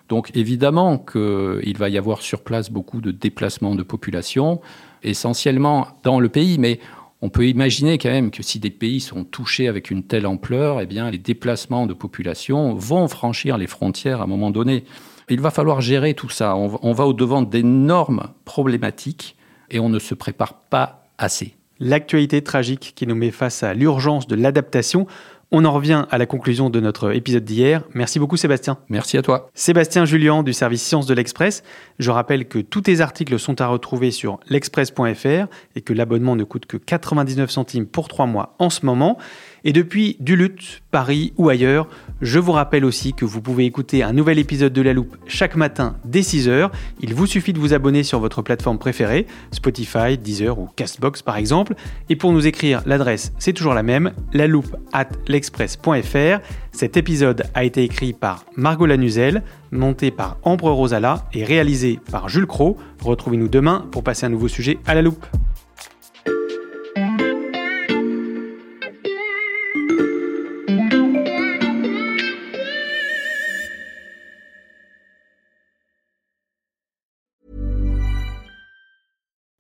Donc 0.10 0.36
évidemment 0.36 1.00
qu'il 1.00 1.78
va 1.78 1.90
y 1.90 1.98
avoir 1.98 2.22
sur 2.22 2.44
place 2.44 2.70
beaucoup 2.70 3.02
de 3.02 3.12
déplacements 3.12 3.76
de 3.76 3.84
population, 3.84 4.62
essentiellement 5.02 5.88
dans 6.04 6.20
le 6.20 6.30
pays, 6.30 6.58
mais 6.60 6.80
on 7.24 7.30
peut 7.30 7.48
imaginer 7.48 7.98
quand 7.98 8.10
même 8.10 8.32
que 8.32 8.44
si 8.44 8.60
des 8.60 8.70
pays 8.70 9.00
sont 9.00 9.24
touchés 9.24 9.70
avec 9.70 9.90
une 9.90 10.04
telle 10.04 10.28
ampleur, 10.28 10.82
eh 10.82 10.86
bien, 10.86 11.10
les 11.10 11.18
déplacements 11.18 11.88
de 11.88 11.94
population 11.94 12.74
vont 12.74 13.08
franchir 13.08 13.58
les 13.58 13.66
frontières 13.66 14.20
à 14.20 14.26
un 14.26 14.28
moment 14.28 14.52
donné. 14.52 14.84
Il 15.30 15.40
va 15.40 15.50
falloir 15.50 15.80
gérer 15.80 16.16
tout 16.16 16.28
ça. 16.28 16.58
On 16.58 16.92
va 16.92 17.06
au-devant 17.06 17.42
d'énormes 17.42 18.34
problématiques 18.44 19.38
et 19.72 19.80
on 19.80 19.88
ne 19.88 20.00
se 20.00 20.14
prépare 20.14 20.54
pas 20.54 21.06
assez. 21.18 21.56
L'actualité 21.80 22.42
tragique 22.42 22.92
qui 22.94 23.08
nous 23.08 23.16
met 23.16 23.32
face 23.32 23.64
à 23.64 23.74
l'urgence 23.74 24.28
de 24.28 24.36
l'adaptation 24.36 25.08
on 25.56 25.66
en 25.66 25.72
revient 25.72 26.06
à 26.10 26.18
la 26.18 26.26
conclusion 26.26 26.72
de 26.72 26.80
notre 26.80 27.16
épisode 27.16 27.46
d'hier. 27.46 27.84
Merci 27.94 28.18
beaucoup 28.18 28.38
Sébastien. 28.38 28.80
Merci 28.90 29.20
à 29.20 29.22
toi. 29.22 29.52
Sébastien 29.54 30.04
Julien 30.04 30.42
du 30.42 30.52
service 30.52 30.82
Sciences 30.82 31.06
de 31.06 31.14
l'Express. 31.14 31.64
Je 32.00 32.10
rappelle 32.10 32.48
que 32.48 32.58
tous 32.58 32.82
tes 32.82 33.02
articles 33.02 33.38
sont 33.38 33.62
à 33.62 33.68
retrouver 33.68 34.10
sur 34.10 34.40
l'express.fr 34.50 35.46
et 35.76 35.82
que 35.82 35.94
l'abonnement 35.94 36.36
ne 36.36 36.44
coûte 36.44 36.66
que 36.66 36.78
99 36.78 37.52
centimes 37.52 37.86
pour 37.86 38.08
trois 38.08 38.26
mois 38.26 38.56
en 38.58 38.72
ce 38.72 38.84
moment. 38.84 39.20
Et 39.66 39.72
depuis 39.72 40.18
Duluth, 40.20 40.82
Paris 40.92 41.34
ou 41.38 41.48
ailleurs, 41.48 41.88
je 42.22 42.38
vous 42.38 42.52
rappelle 42.52 42.84
aussi 42.84 43.14
que 43.14 43.24
vous 43.24 43.42
pouvez 43.42 43.66
écouter 43.66 44.04
un 44.04 44.12
nouvel 44.12 44.38
épisode 44.38 44.74
de 44.74 44.82
La 44.82 44.92
Loupe 44.92 45.16
chaque 45.26 45.56
matin 45.56 45.96
dès 46.04 46.20
6h. 46.20 46.70
Il 47.00 47.14
vous 47.14 47.28
suffit 47.28 47.54
de 47.54 47.60
vous 47.60 47.74
abonner 47.74 48.04
sur 48.04 48.20
votre 48.20 48.42
plateforme 48.42 48.78
préférée, 48.78 49.26
Spotify, 49.52 50.18
Deezer 50.18 50.60
ou 50.60 50.68
Castbox 50.76 51.22
par 51.22 51.38
exemple. 51.38 51.76
Et 52.10 52.18
pour 52.18 52.34
nous 52.34 52.46
écrire, 52.46 52.82
l'adresse 52.86 53.32
c'est 53.38 53.54
toujours 53.54 53.74
la 53.74 53.84
même, 53.84 54.12
la 54.34 54.48
loupe 54.48 54.76
at 54.92 55.10
l'express.fr. 55.44 56.42
Cet 56.72 56.96
épisode 56.96 57.44
a 57.54 57.66
été 57.66 57.84
écrit 57.84 58.14
par 58.14 58.46
Margot 58.56 58.86
Lanuzel, 58.86 59.44
monté 59.72 60.10
par 60.10 60.38
Ambre 60.44 60.72
Rosala 60.72 61.28
et 61.34 61.44
réalisé 61.44 62.00
par 62.12 62.30
Jules 62.30 62.48
Cro. 62.48 62.78
Retrouvez-nous 63.02 63.50
demain 63.50 63.86
pour 63.92 64.04
passer 64.04 64.26
un 64.26 64.30
nouveau 64.30 64.48
sujet 64.48 64.80
à 64.88 64.96
la 64.96 65.02
loupe. 65.02 65.26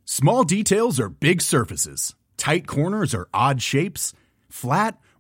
Small 0.06 0.46
details 0.46 1.02
are 1.02 1.10
big 1.10 1.41
surfaces. 1.41 2.15
Tight 2.38 2.65
corners 2.65 3.13
are 3.13 3.28
odd 3.34 3.62
shapes. 3.62 4.13
Flat, 4.48 4.96